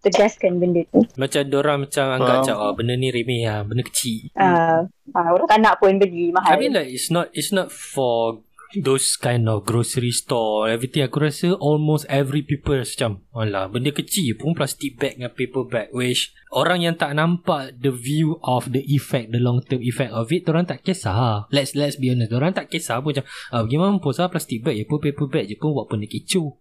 tegaskan 0.00 0.60
benda 0.60 0.84
tu. 0.88 1.04
Macam 1.16 1.44
orang 1.52 1.88
macam 1.88 2.04
anggap 2.16 2.28
Faham. 2.28 2.40
macam 2.44 2.56
oh, 2.56 2.72
benda 2.72 2.94
ni 2.96 3.08
remeh 3.12 3.44
lah, 3.44 3.60
benda 3.68 3.82
kecil. 3.84 4.32
Uh, 4.32 4.88
uh, 5.12 5.28
orang 5.36 5.48
tak 5.48 5.60
nak 5.60 5.74
pun 5.76 6.00
beli 6.00 6.32
mahal. 6.32 6.56
I 6.56 6.60
mean 6.60 6.72
like 6.72 6.88
it's 6.88 7.12
not 7.12 7.28
it's 7.36 7.52
not 7.52 7.68
for 7.68 8.40
those 8.78 9.18
kind 9.18 9.50
of 9.50 9.66
grocery 9.66 10.14
store 10.14 10.70
everything 10.70 11.02
aku 11.02 11.26
rasa 11.26 11.58
almost 11.58 12.06
every 12.06 12.46
people 12.46 12.78
macam 12.78 13.26
alah 13.34 13.66
benda 13.66 13.90
kecil 13.90 14.38
pun 14.38 14.54
plastic 14.54 15.00
bag 15.00 15.16
dengan 15.16 15.32
paper 15.32 15.64
bag. 15.66 15.88
Which 15.90 16.36
orang 16.52 16.84
yang 16.84 16.94
tak 17.00 17.16
nampak 17.16 17.80
the 17.80 17.90
view 17.90 18.38
of 18.44 18.70
the 18.70 18.84
effect 18.92 19.32
the 19.32 19.40
long 19.40 19.64
term 19.64 19.80
effect 19.80 20.12
of 20.12 20.28
it 20.30 20.46
orang 20.46 20.68
tak 20.68 20.84
kisah. 20.84 21.48
Let's 21.48 21.72
let's 21.72 21.96
be 21.96 22.12
honest 22.12 22.30
orang 22.30 22.52
tak 22.52 22.68
kisah 22.68 23.00
pun 23.00 23.16
macam 23.16 23.26
ah, 23.50 23.62
bagaimana 23.64 23.98
pun 23.98 24.12
sah 24.12 24.28
plastic 24.28 24.62
bag 24.62 24.78
je 24.78 24.84
pun 24.86 25.00
paper 25.00 25.26
bag 25.26 25.50
je 25.50 25.56
pun 25.56 25.74
buat 25.74 25.90
benda 25.90 26.06
kecoh. 26.06 26.60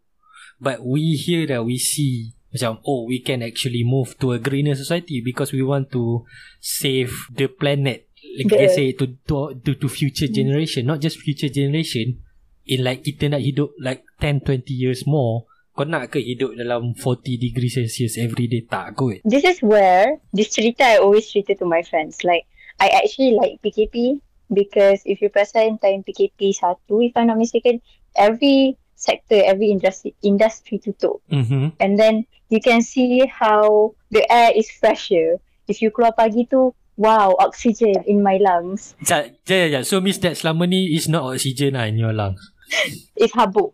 But 0.60 0.84
we 0.84 1.16
hear 1.16 1.48
that 1.52 1.64
we 1.64 1.80
see 1.80 2.36
macam 2.50 2.82
oh 2.82 3.06
we 3.06 3.22
can 3.22 3.46
actually 3.46 3.86
move 3.86 4.18
to 4.18 4.34
a 4.34 4.42
greener 4.42 4.74
society 4.74 5.22
because 5.22 5.54
we 5.54 5.62
want 5.62 5.94
to 5.94 6.26
save 6.58 7.30
the 7.30 7.46
planet 7.46 8.09
like 8.40 8.48
The- 8.48 8.64
I 8.64 8.68
say 8.72 8.88
to, 8.96 9.06
to 9.28 9.36
to 9.60 9.72
to 9.76 9.88
future 9.92 10.32
generation 10.32 10.88
not 10.88 11.04
just 11.04 11.20
future 11.20 11.52
generation 11.52 12.24
in 12.64 12.88
like 12.88 13.04
kita 13.04 13.28
nak 13.28 13.44
hidup 13.44 13.76
like 13.76 14.08
10 14.24 14.48
20 14.48 14.72
years 14.72 15.04
more 15.04 15.44
kau 15.76 15.84
nak 15.84 16.12
ke 16.12 16.24
hidup 16.24 16.56
dalam 16.56 16.92
40 16.96 17.36
degree 17.40 17.68
celsius 17.68 18.16
every 18.16 18.48
day 18.48 18.64
tak 18.64 18.96
kot 18.96 19.20
This 19.28 19.44
is 19.44 19.60
where 19.60 20.20
this 20.32 20.52
cerita 20.52 20.88
I 20.88 21.04
always 21.04 21.28
cerita 21.28 21.56
to 21.60 21.66
my 21.68 21.84
friends. 21.84 22.24
Like 22.24 22.48
I 22.80 22.92
actually 22.96 23.36
like 23.36 23.60
PKP 23.60 24.20
because 24.52 25.04
if 25.04 25.20
you 25.20 25.32
perasan 25.32 25.80
time 25.80 26.04
PKP 26.04 26.52
satu, 26.52 27.00
if 27.00 27.16
I'm 27.16 27.28
not 27.28 27.40
mistaken, 27.40 27.80
every 28.16 28.76
sector, 28.96 29.40
every 29.40 29.72
industry 29.72 30.12
industry 30.20 30.84
tutup. 30.84 31.24
mhm 31.32 31.72
And 31.80 31.96
then 31.96 32.28
you 32.52 32.60
can 32.60 32.84
see 32.84 33.24
how 33.24 33.96
the 34.12 34.28
air 34.28 34.52
is 34.52 34.68
fresher. 34.68 35.40
If 35.66 35.80
you 35.80 35.96
keluar 35.96 36.12
pagi 36.12 36.44
tu, 36.44 36.76
wow, 37.00 37.32
oxygen 37.40 38.04
in 38.04 38.20
my 38.20 38.36
lungs. 38.44 38.94
ja, 39.08 39.32
ja, 39.48 39.80
ja. 39.80 39.82
so 39.88 40.04
means 40.04 40.20
that 40.20 40.36
selama 40.36 40.68
ni 40.68 40.92
is 41.00 41.08
not 41.08 41.24
oxygen 41.24 41.80
lah 41.80 41.88
in 41.88 41.96
your 41.96 42.12
lungs 42.12 42.52
It's 43.22 43.34
habuk. 43.34 43.74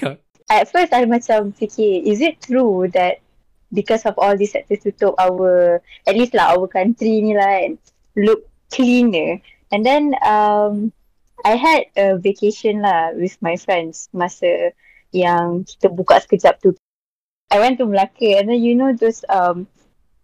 At 0.52 0.68
first 0.68 0.92
I 0.92 1.06
macam 1.08 1.52
fikir, 1.56 2.04
is 2.04 2.20
it 2.20 2.42
true 2.42 2.88
that 2.92 3.24
because 3.72 4.04
of 4.04 4.18
all 4.20 4.36
these 4.36 4.52
sectors 4.52 4.84
tutup 4.84 5.16
our, 5.16 5.80
at 6.04 6.14
least 6.16 6.36
lah 6.36 6.52
our 6.52 6.68
country 6.68 7.24
ni 7.24 7.32
lah 7.32 7.48
kan, 7.64 7.72
look 8.16 8.44
cleaner. 8.68 9.40
And 9.72 9.86
then 9.86 10.12
um, 10.20 10.92
I 11.44 11.56
had 11.56 11.88
a 11.96 12.20
vacation 12.20 12.84
lah 12.84 13.16
with 13.16 13.40
my 13.40 13.56
friends 13.56 14.12
masa 14.12 14.76
yang 15.16 15.64
kita 15.64 15.88
buka 15.88 16.20
sekejap 16.20 16.60
tu. 16.60 16.76
I 17.48 17.60
went 17.60 17.80
to 17.80 17.88
Melaka 17.88 18.40
and 18.40 18.48
then 18.48 18.60
you 18.60 18.76
know 18.76 18.92
those 18.92 19.24
um, 19.32 19.64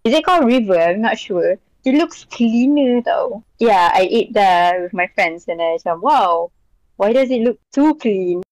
is 0.04 0.12
it 0.12 0.24
called 0.24 0.44
river? 0.44 0.76
I'm 0.76 1.00
not 1.00 1.16
sure. 1.16 1.56
It 1.84 1.94
looks 1.94 2.24
cleaner 2.24 3.00
though. 3.02 3.44
Yeah, 3.58 3.90
I 3.94 4.08
ate 4.10 4.32
there 4.32 4.82
with 4.82 4.92
my 4.92 5.06
friends 5.14 5.46
and 5.48 5.62
I 5.62 5.76
said, 5.78 5.94
wow, 5.94 6.50
why 6.96 7.12
does 7.12 7.30
it 7.30 7.42
look 7.42 7.58
too 7.72 7.94
clean? 7.94 8.42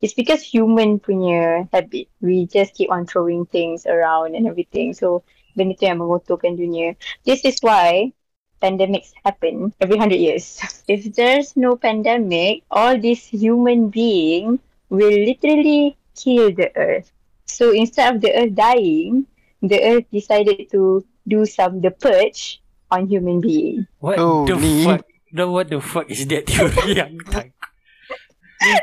It's 0.00 0.14
because 0.14 0.42
human 0.42 0.98
punya 0.98 1.70
habit. 1.72 2.08
We 2.20 2.46
just 2.46 2.74
keep 2.74 2.90
on 2.90 3.06
throwing 3.06 3.46
things 3.46 3.86
around 3.86 4.34
and 4.34 4.46
everything. 4.48 4.94
So 4.94 5.22
benda 5.54 5.78
tu 5.78 5.86
yang 5.86 6.02
mengotorkan 6.02 6.58
dunia. 6.58 6.98
This 7.22 7.46
is 7.46 7.62
why 7.62 8.10
pandemics 8.58 9.14
happen 9.22 9.70
every 9.78 9.98
hundred 9.98 10.18
years. 10.18 10.58
If 10.90 11.14
there's 11.14 11.54
no 11.54 11.78
pandemic, 11.78 12.66
all 12.66 12.98
these 12.98 13.22
human 13.30 13.94
being 13.94 14.58
will 14.90 15.14
literally 15.14 15.94
kill 16.18 16.50
the 16.50 16.74
earth. 16.74 17.14
So 17.46 17.70
instead 17.70 18.14
of 18.14 18.20
the 18.20 18.34
earth 18.34 18.54
dying, 18.58 19.30
the 19.62 19.78
earth 19.78 20.10
decided 20.10 20.66
to 20.74 21.06
do 21.30 21.46
some 21.46 21.78
the 21.78 21.94
purge 21.94 22.58
on 22.92 23.08
human 23.08 23.40
being. 23.40 23.88
what 23.98 24.20
Oh, 24.20 24.44
the 24.44 24.54
ni. 24.60 24.84
fuck 24.84 25.08
no, 25.32 25.48
what 25.50 25.72
the 25.72 25.80
fuck 25.80 26.12
is 26.12 26.28
that 26.28 26.44
theory 26.52 26.92
yang 27.00 27.16
tak 27.24 27.56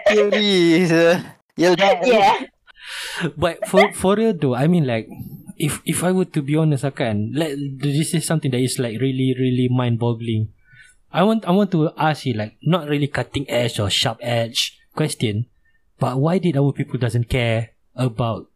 Theory 0.09 0.83
sia. 0.89 1.37
Ya 1.55 1.71
Yeah. 2.03 2.49
But 3.37 3.63
for 3.69 3.91
for 3.93 4.15
real 4.17 4.33
though, 4.35 4.55
I 4.57 4.67
mean 4.67 4.83
like 4.89 5.07
if 5.59 5.79
if 5.85 6.03
I 6.03 6.11
were 6.11 6.27
to 6.35 6.41
be 6.41 6.55
honest, 6.57 6.83
I 6.83 6.91
can 6.91 7.31
like 7.35 7.55
this 7.79 8.11
is 8.15 8.25
something 8.25 8.51
that 8.51 8.59
is 8.63 8.79
like 8.79 8.99
really 8.99 9.35
really 9.37 9.67
mind 9.71 9.99
boggling. 10.01 10.51
I 11.13 11.23
want 11.23 11.45
I 11.47 11.51
want 11.53 11.71
to 11.77 11.89
ask 11.95 12.25
you 12.25 12.33
like 12.33 12.57
not 12.63 12.87
really 12.89 13.07
cutting 13.07 13.47
edge 13.49 13.79
or 13.79 13.89
sharp 13.89 14.19
edge 14.21 14.77
question, 14.95 15.47
but 16.01 16.17
why 16.19 16.37
did 16.41 16.57
our 16.57 16.71
people 16.73 16.99
doesn't 16.99 17.29
care 17.29 17.71
about 17.95 18.47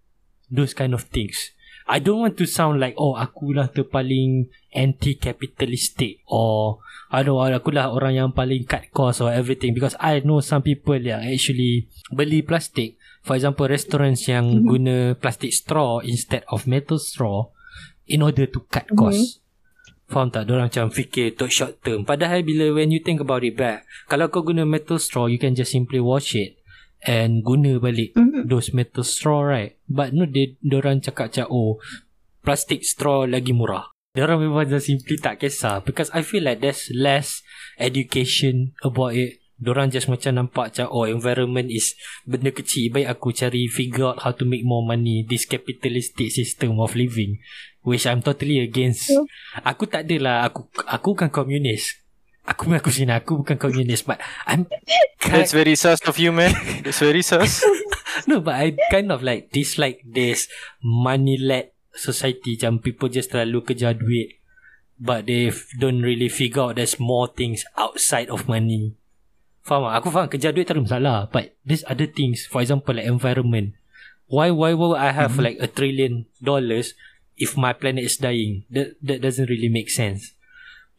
those 0.51 0.73
kind 0.73 0.93
of 0.93 1.07
things? 1.07 1.51
I 1.87 1.99
don't 1.99 2.23
want 2.23 2.39
to 2.39 2.47
sound 2.47 2.79
like 2.79 2.95
oh 2.95 3.19
aku 3.19 3.51
lah 3.55 3.67
tu 3.67 3.83
paling 3.87 4.47
anti-capitalistic 4.71 6.23
or 6.31 6.79
I 7.13 7.21
don't 7.21 7.37
know 7.37 7.45
aku 7.45 7.75
lah 7.75 7.91
orang 7.91 8.17
yang 8.17 8.29
paling 8.31 8.65
cut 8.65 8.89
cost 8.95 9.19
or 9.19 9.29
everything 9.29 9.75
because 9.75 9.93
I 9.99 10.23
know 10.23 10.39
some 10.39 10.63
people 10.63 10.97
yang 10.97 11.21
actually 11.21 11.91
beli 12.09 12.41
plastik 12.41 12.97
For 13.23 13.39
example, 13.39 13.71
restaurants 13.71 14.27
yang 14.27 14.45
mm-hmm. 14.51 14.67
guna 14.67 14.95
plastic 15.15 15.55
straw 15.55 16.03
instead 16.03 16.43
of 16.51 16.67
metal 16.67 16.99
straw 16.99 17.47
in 18.03 18.19
order 18.19 18.43
to 18.51 18.59
cut 18.67 18.83
cost. 18.91 19.39
Mm-hmm. 19.39 20.11
Faham 20.11 20.27
tak? 20.27 20.43
Diorang 20.45 20.67
macam 20.67 20.91
fikir 20.91 21.31
untuk 21.31 21.47
short 21.47 21.79
term. 21.79 22.03
Padahal 22.03 22.43
bila 22.43 22.75
when 22.75 22.91
you 22.91 22.99
think 22.99 23.23
about 23.23 23.47
it 23.47 23.55
back, 23.55 23.87
kalau 24.11 24.27
kau 24.27 24.43
guna 24.43 24.67
metal 24.67 24.99
straw, 24.99 25.31
you 25.31 25.39
can 25.39 25.55
just 25.55 25.71
simply 25.71 26.03
wash 26.03 26.35
it 26.35 26.59
and 27.03 27.43
guna 27.43 27.79
balik 27.79 28.15
mm-hmm. 28.15 28.47
those 28.47 28.71
metal 28.71 29.03
straw, 29.03 29.43
right? 29.43 29.75
But 29.87 30.15
no, 30.15 30.27
they, 30.27 30.55
diorang 30.63 31.03
cakap 31.03 31.31
macam, 31.31 31.47
oh, 31.51 31.71
plastic 32.43 32.83
straw 32.87 33.27
lagi 33.27 33.51
murah. 33.51 33.91
Diorang 34.13 34.45
memang 34.45 34.69
just 34.69 34.93
simply 34.93 35.17
tak 35.17 35.41
kisah 35.41 35.81
because 35.81 36.13
I 36.13 36.21
feel 36.21 36.45
like 36.45 36.61
there's 36.61 36.93
less 36.93 37.41
education 37.81 38.77
about 38.85 39.17
it 39.17 39.41
Diorang 39.63 39.89
just 39.89 40.11
macam 40.11 40.35
nampak 40.35 40.75
macam 40.75 40.91
Oh 40.91 41.07
environment 41.07 41.71
is 41.71 41.95
Benda 42.27 42.51
kecil 42.51 42.91
Baik 42.91 43.15
aku 43.15 43.31
cari 43.31 43.71
Figure 43.71 44.11
out 44.11 44.19
how 44.25 44.35
to 44.35 44.43
make 44.43 44.67
more 44.67 44.83
money 44.83 45.23
This 45.23 45.47
capitalistic 45.47 46.35
system 46.35 46.83
of 46.83 46.99
living 46.99 47.39
Which 47.85 48.03
I'm 48.03 48.19
totally 48.19 48.59
against 48.59 49.07
yeah. 49.07 49.23
Aku 49.63 49.87
tak 49.87 50.03
adalah 50.09 50.51
Aku 50.51 50.67
aku 50.83 51.15
bukan 51.15 51.31
komunis 51.31 52.02
Aku 52.43 52.67
mengaku 52.67 52.91
sini 52.91 53.15
Aku 53.15 53.39
bukan 53.43 53.55
komunis 53.55 54.03
But 54.03 54.19
I'm 54.43 54.67
That's 55.23 55.55
very 55.55 55.79
sus 55.79 56.03
of 56.03 56.19
you 56.19 56.35
man 56.35 56.51
That's 56.83 56.99
very 56.99 57.23
sus 57.23 57.63
No 58.29 58.43
but 58.43 58.59
I 58.59 58.75
kind 58.91 59.15
of 59.15 59.23
like 59.23 59.55
Dislike 59.55 60.03
this 60.03 60.51
Money-led 60.83 61.71
society 61.95 62.59
Macam 62.59 62.83
people 62.83 63.07
just 63.07 63.31
terlalu 63.31 63.63
kejar 63.63 63.95
duit 63.95 64.43
But 64.99 65.31
they 65.31 65.55
don't 65.79 66.03
really 66.03 66.27
figure 66.27 66.67
out 66.67 66.75
There's 66.75 66.99
more 66.99 67.31
things 67.31 67.63
Outside 67.79 68.27
of 68.27 68.51
money 68.51 68.99
Faham 69.63 69.87
tak? 69.87 69.95
Aku 70.03 70.07
faham 70.11 70.27
kerja 70.27 70.51
duit 70.51 70.67
tak 70.67 70.75
ada 70.75 70.83
masalah. 70.83 71.17
But 71.31 71.55
there's 71.63 71.87
other 71.87 72.05
things. 72.05 72.43
For 72.45 72.59
example 72.59 72.99
like 72.99 73.07
environment. 73.07 73.79
Why 74.27 74.51
why 74.51 74.75
would 74.75 74.99
I 74.99 75.15
have 75.15 75.39
mm-hmm. 75.39 75.47
like 75.47 75.57
a 75.63 75.71
trillion 75.71 76.27
dollars 76.43 76.99
if 77.39 77.55
my 77.55 77.71
planet 77.71 78.03
is 78.03 78.19
dying? 78.19 78.67
That 78.67 78.99
that 78.99 79.23
doesn't 79.23 79.47
really 79.47 79.71
make 79.71 79.87
sense. 79.87 80.35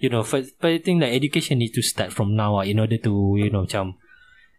You 0.05 0.12
know, 0.12 0.21
but, 0.21 0.45
but 0.61 0.69
I 0.69 0.85
think 0.85 1.01
that 1.01 1.17
education 1.17 1.64
needs 1.64 1.73
to 1.81 1.83
start 1.83 2.12
from 2.12 2.37
now 2.37 2.61
uh, 2.61 2.69
in 2.69 2.77
order 2.77 3.01
to, 3.01 3.40
you 3.40 3.49
know, 3.49 3.64
macam 3.64 3.97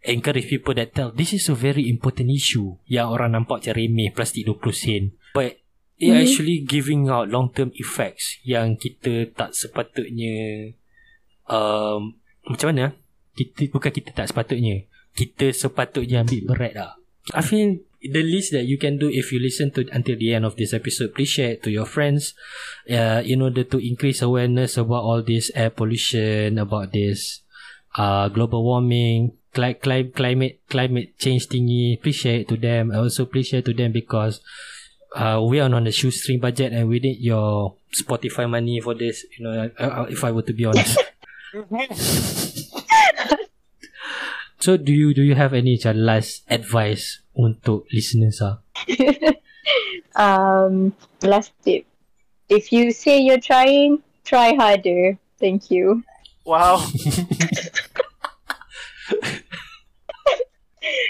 encourage 0.02 0.50
people 0.50 0.74
that 0.74 0.98
tell 0.98 1.14
this 1.14 1.38
is 1.38 1.46
a 1.50 1.58
very 1.58 1.86
important 1.86 2.34
issue 2.34 2.82
yang 2.90 3.14
orang 3.14 3.38
nampak 3.38 3.62
macam 3.62 3.78
remeh 3.78 4.10
plastik 4.10 4.50
20 4.50 4.74
sen. 4.74 5.04
But 5.38 5.62
it 6.02 6.10
mm-hmm. 6.10 6.22
actually 6.26 6.58
giving 6.66 7.14
out 7.14 7.30
long 7.30 7.54
term 7.54 7.70
effects 7.78 8.42
yang 8.42 8.74
kita 8.74 9.30
tak 9.38 9.54
sepatutnya 9.54 10.74
um, 11.46 12.18
macam 12.50 12.74
mana? 12.74 12.98
kita 13.36 13.68
bukan 13.70 13.92
kita 13.92 14.16
tak 14.16 14.32
sepatutnya 14.32 14.88
kita 15.12 15.52
sepatutnya 15.52 16.24
ambil 16.24 16.42
berat 16.56 16.74
lah 16.74 16.92
I 17.34 17.42
feel 17.42 17.78
the 18.02 18.22
least 18.22 18.52
that 18.54 18.66
you 18.66 18.78
can 18.78 18.98
do 18.98 19.10
if 19.10 19.32
you 19.32 19.40
listen 19.40 19.72
to 19.72 19.88
until 19.92 20.18
the 20.18 20.34
end 20.34 20.46
of 20.46 20.56
this 20.56 20.74
episode 20.74 21.16
please 21.16 21.30
share 21.30 21.52
it 21.52 21.64
to 21.64 21.72
your 21.72 21.86
friends. 21.86 22.34
Uh, 22.90 23.24
in 23.26 23.42
order 23.42 23.64
to 23.64 23.80
increase 23.80 24.22
awareness 24.22 24.78
about 24.78 25.04
all 25.04 25.24
this 25.24 25.52
air 25.56 25.70
pollution 25.70 26.60
about 26.60 26.94
this 26.94 27.42
uh, 27.98 28.30
global 28.30 28.64
warming 28.64 29.32
cli- 29.54 29.76
cli- 29.76 30.12
climate 30.14 30.62
climate 30.70 31.18
change 31.18 31.48
thingy 31.48 32.00
please 32.02 32.16
share 32.16 32.40
it 32.42 32.48
to 32.48 32.58
them. 32.58 32.92
Also 32.94 33.26
please 33.26 33.48
share 33.48 33.64
to 33.64 33.74
them 33.74 33.92
because 33.92 34.42
uh, 35.16 35.42
we 35.42 35.60
are 35.60 35.74
on 35.74 35.88
a 35.88 35.92
shoestring 35.92 36.40
budget 36.40 36.74
and 36.74 36.90
we 36.90 37.00
need 37.00 37.20
your 37.20 37.76
Spotify 37.94 38.50
money 38.50 38.82
for 38.82 38.94
this 38.94 39.26
you 39.38 39.46
know 39.46 39.72
uh, 39.80 39.84
uh 39.84 40.06
if 40.10 40.24
I 40.24 40.32
were 40.32 40.44
to 40.44 40.54
be 40.54 40.66
honest 40.66 41.00
so 44.60 44.78
do 44.78 44.92
you 44.92 45.14
do 45.14 45.22
you 45.22 45.36
have 45.36 45.54
any 45.54 45.80
last 45.94 46.44
advice 46.50 47.22
untuk 47.36 47.86
listeners 47.92 48.42
ah? 48.42 48.60
um 50.16 50.96
last 51.22 51.52
tip. 51.64 51.86
If 52.48 52.72
you 52.72 52.94
say 52.94 53.20
you're 53.20 53.42
trying, 53.42 54.06
try 54.24 54.54
harder. 54.54 55.18
Thank 55.42 55.72
you. 55.72 56.04
Wow. 56.46 56.78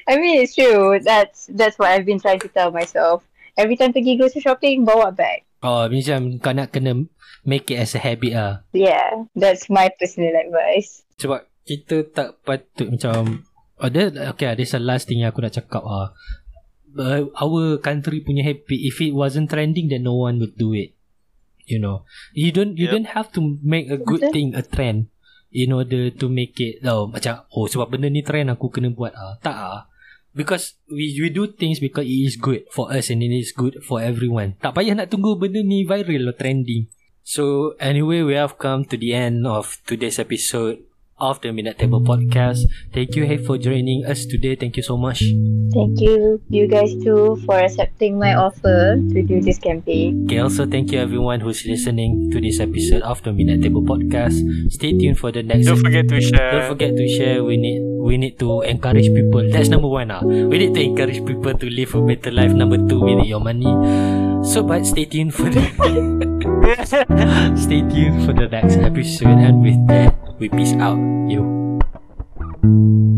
I 0.08 0.18
mean 0.18 0.42
it's 0.42 0.56
true. 0.56 1.00
That's 1.04 1.50
that's 1.52 1.78
what 1.78 1.90
I've 1.92 2.06
been 2.06 2.20
trying 2.20 2.40
to 2.42 2.50
tell 2.50 2.72
myself. 2.72 3.24
Every 3.56 3.76
time 3.80 3.96
pergi 3.96 4.20
grocery 4.20 4.44
shopping, 4.44 4.84
bawa 4.84 5.16
bag. 5.16 5.48
Oh, 5.64 5.88
macam 5.88 6.38
kau 6.44 6.52
nak 6.52 6.76
kena 6.76 7.08
make 7.48 7.72
it 7.72 7.80
as 7.80 7.96
a 7.96 8.02
habit 8.04 8.36
ah. 8.36 8.62
Yeah, 8.76 9.26
that's 9.36 9.72
my 9.72 9.90
personal 9.96 10.36
advice. 10.36 11.08
Sebab 11.18 11.48
kita 11.66 12.06
tak 12.14 12.40
patut 12.46 12.94
macam 12.94 13.44
ada 13.82 14.08
oh, 14.08 14.32
okay 14.32 14.54
there's 14.56 14.78
a 14.78 14.80
last 14.80 15.10
thing 15.10 15.26
yang 15.26 15.34
aku 15.34 15.44
nak 15.44 15.58
cakap 15.58 15.84
ah. 15.84 16.16
Uh, 16.96 17.28
our 17.36 17.76
country 17.84 18.24
punya 18.24 18.40
happy 18.40 18.88
if 18.88 19.04
it 19.04 19.12
wasn't 19.12 19.52
trending 19.52 19.92
then 19.92 20.08
no 20.08 20.16
one 20.16 20.40
would 20.40 20.56
do 20.56 20.72
it. 20.72 20.96
You 21.68 21.84
know. 21.84 22.08
You 22.32 22.56
don't 22.56 22.80
you 22.80 22.88
yep. 22.88 22.94
don't 22.96 23.12
have 23.12 23.36
to 23.36 23.60
make 23.60 23.92
a 23.92 24.00
good 24.00 24.24
thing 24.32 24.56
a 24.56 24.64
trend 24.64 25.12
in 25.52 25.76
order 25.76 26.08
to 26.08 26.26
make 26.32 26.56
it 26.64 26.80
oh 26.88 27.12
macam 27.12 27.44
oh 27.52 27.68
sebab 27.68 27.92
benda 27.92 28.08
ni 28.08 28.24
trend 28.24 28.48
aku 28.48 28.72
kena 28.72 28.96
buat 28.96 29.12
ah. 29.12 29.36
Tak 29.44 29.58
ah. 29.58 29.82
Because 30.32 30.80
we 30.88 31.16
we 31.20 31.28
do 31.32 31.52
things 31.52 31.84
because 31.84 32.08
it 32.08 32.20
is 32.32 32.40
good 32.40 32.64
for 32.72 32.92
us 32.96 33.12
and 33.12 33.20
it 33.20 33.32
is 33.32 33.52
good 33.52 33.84
for 33.84 34.00
everyone. 34.00 34.56
Tak 34.64 34.78
payah 34.78 34.96
nak 34.96 35.12
tunggu 35.12 35.36
benda 35.36 35.60
ni 35.66 35.84
viral 35.84 36.32
or 36.32 36.36
trending. 36.38 36.88
So 37.26 37.74
anyway, 37.82 38.22
we 38.22 38.38
have 38.38 38.62
come 38.62 38.86
to 38.88 38.96
the 38.96 39.18
end 39.18 39.50
of 39.50 39.82
today's 39.84 40.22
episode 40.22 40.85
of 41.18 41.40
the 41.40 41.52
Midnight 41.52 41.80
Table 41.80 42.02
podcast. 42.02 42.68
Thank 42.92 43.16
you, 43.16 43.24
Hey, 43.24 43.38
for 43.38 43.58
joining 43.58 44.04
us 44.06 44.26
today. 44.26 44.56
Thank 44.56 44.76
you 44.76 44.84
so 44.84 44.98
much. 44.98 45.24
Thank 45.72 46.00
you, 46.04 46.42
you 46.50 46.68
guys 46.68 46.92
too, 47.04 47.40
for 47.46 47.56
accepting 47.56 48.20
my 48.20 48.36
offer 48.36 49.00
to 49.00 49.20
do 49.24 49.40
this 49.40 49.58
campaign. 49.58 50.28
Okay, 50.28 50.40
also 50.40 50.66
thank 50.66 50.92
you 50.92 51.00
everyone 51.00 51.40
who's 51.40 51.66
listening 51.66 52.30
to 52.32 52.42
this 52.42 52.60
episode 52.60 53.02
of 53.04 53.24
the 53.24 53.32
Midnight 53.32 53.64
Table 53.64 53.82
podcast. 53.82 54.44
Stay 54.72 54.92
tuned 54.92 55.18
for 55.18 55.32
the 55.32 55.44
next. 55.44 55.68
Don't 55.68 55.80
forget 55.80 56.08
to 56.08 56.20
share. 56.20 56.52
Don't 56.52 56.68
forget 56.76 56.96
to 56.96 57.08
share. 57.08 57.44
We 57.44 57.58
need 57.58 57.80
we 58.04 58.18
need 58.18 58.38
to 58.40 58.62
encourage 58.62 59.08
people. 59.08 59.48
That's 59.52 59.70
number 59.70 59.88
one. 59.88 60.12
Ah, 60.12 60.22
we 60.22 60.60
need 60.60 60.76
to 60.76 60.82
encourage 60.84 61.24
people 61.26 61.56
to 61.56 61.68
live 61.70 61.96
a 61.96 62.02
better 62.04 62.32
life. 62.32 62.52
Number 62.52 62.78
two, 62.78 63.00
we 63.00 63.16
need 63.16 63.32
your 63.32 63.40
money. 63.40 63.72
So, 64.44 64.64
but 64.64 64.86
stay 64.86 65.06
tuned 65.06 65.34
for 65.34 65.48
the. 65.48 65.64
stay 67.56 67.82
tuned 67.88 68.26
for 68.26 68.34
the 68.34 68.48
next 68.52 68.78
episode, 68.78 69.40
and 69.40 69.64
with 69.64 69.80
that 69.88 70.25
we 70.40 70.50
peace 70.50 70.74
out. 70.74 70.98
Yo. 71.30 73.15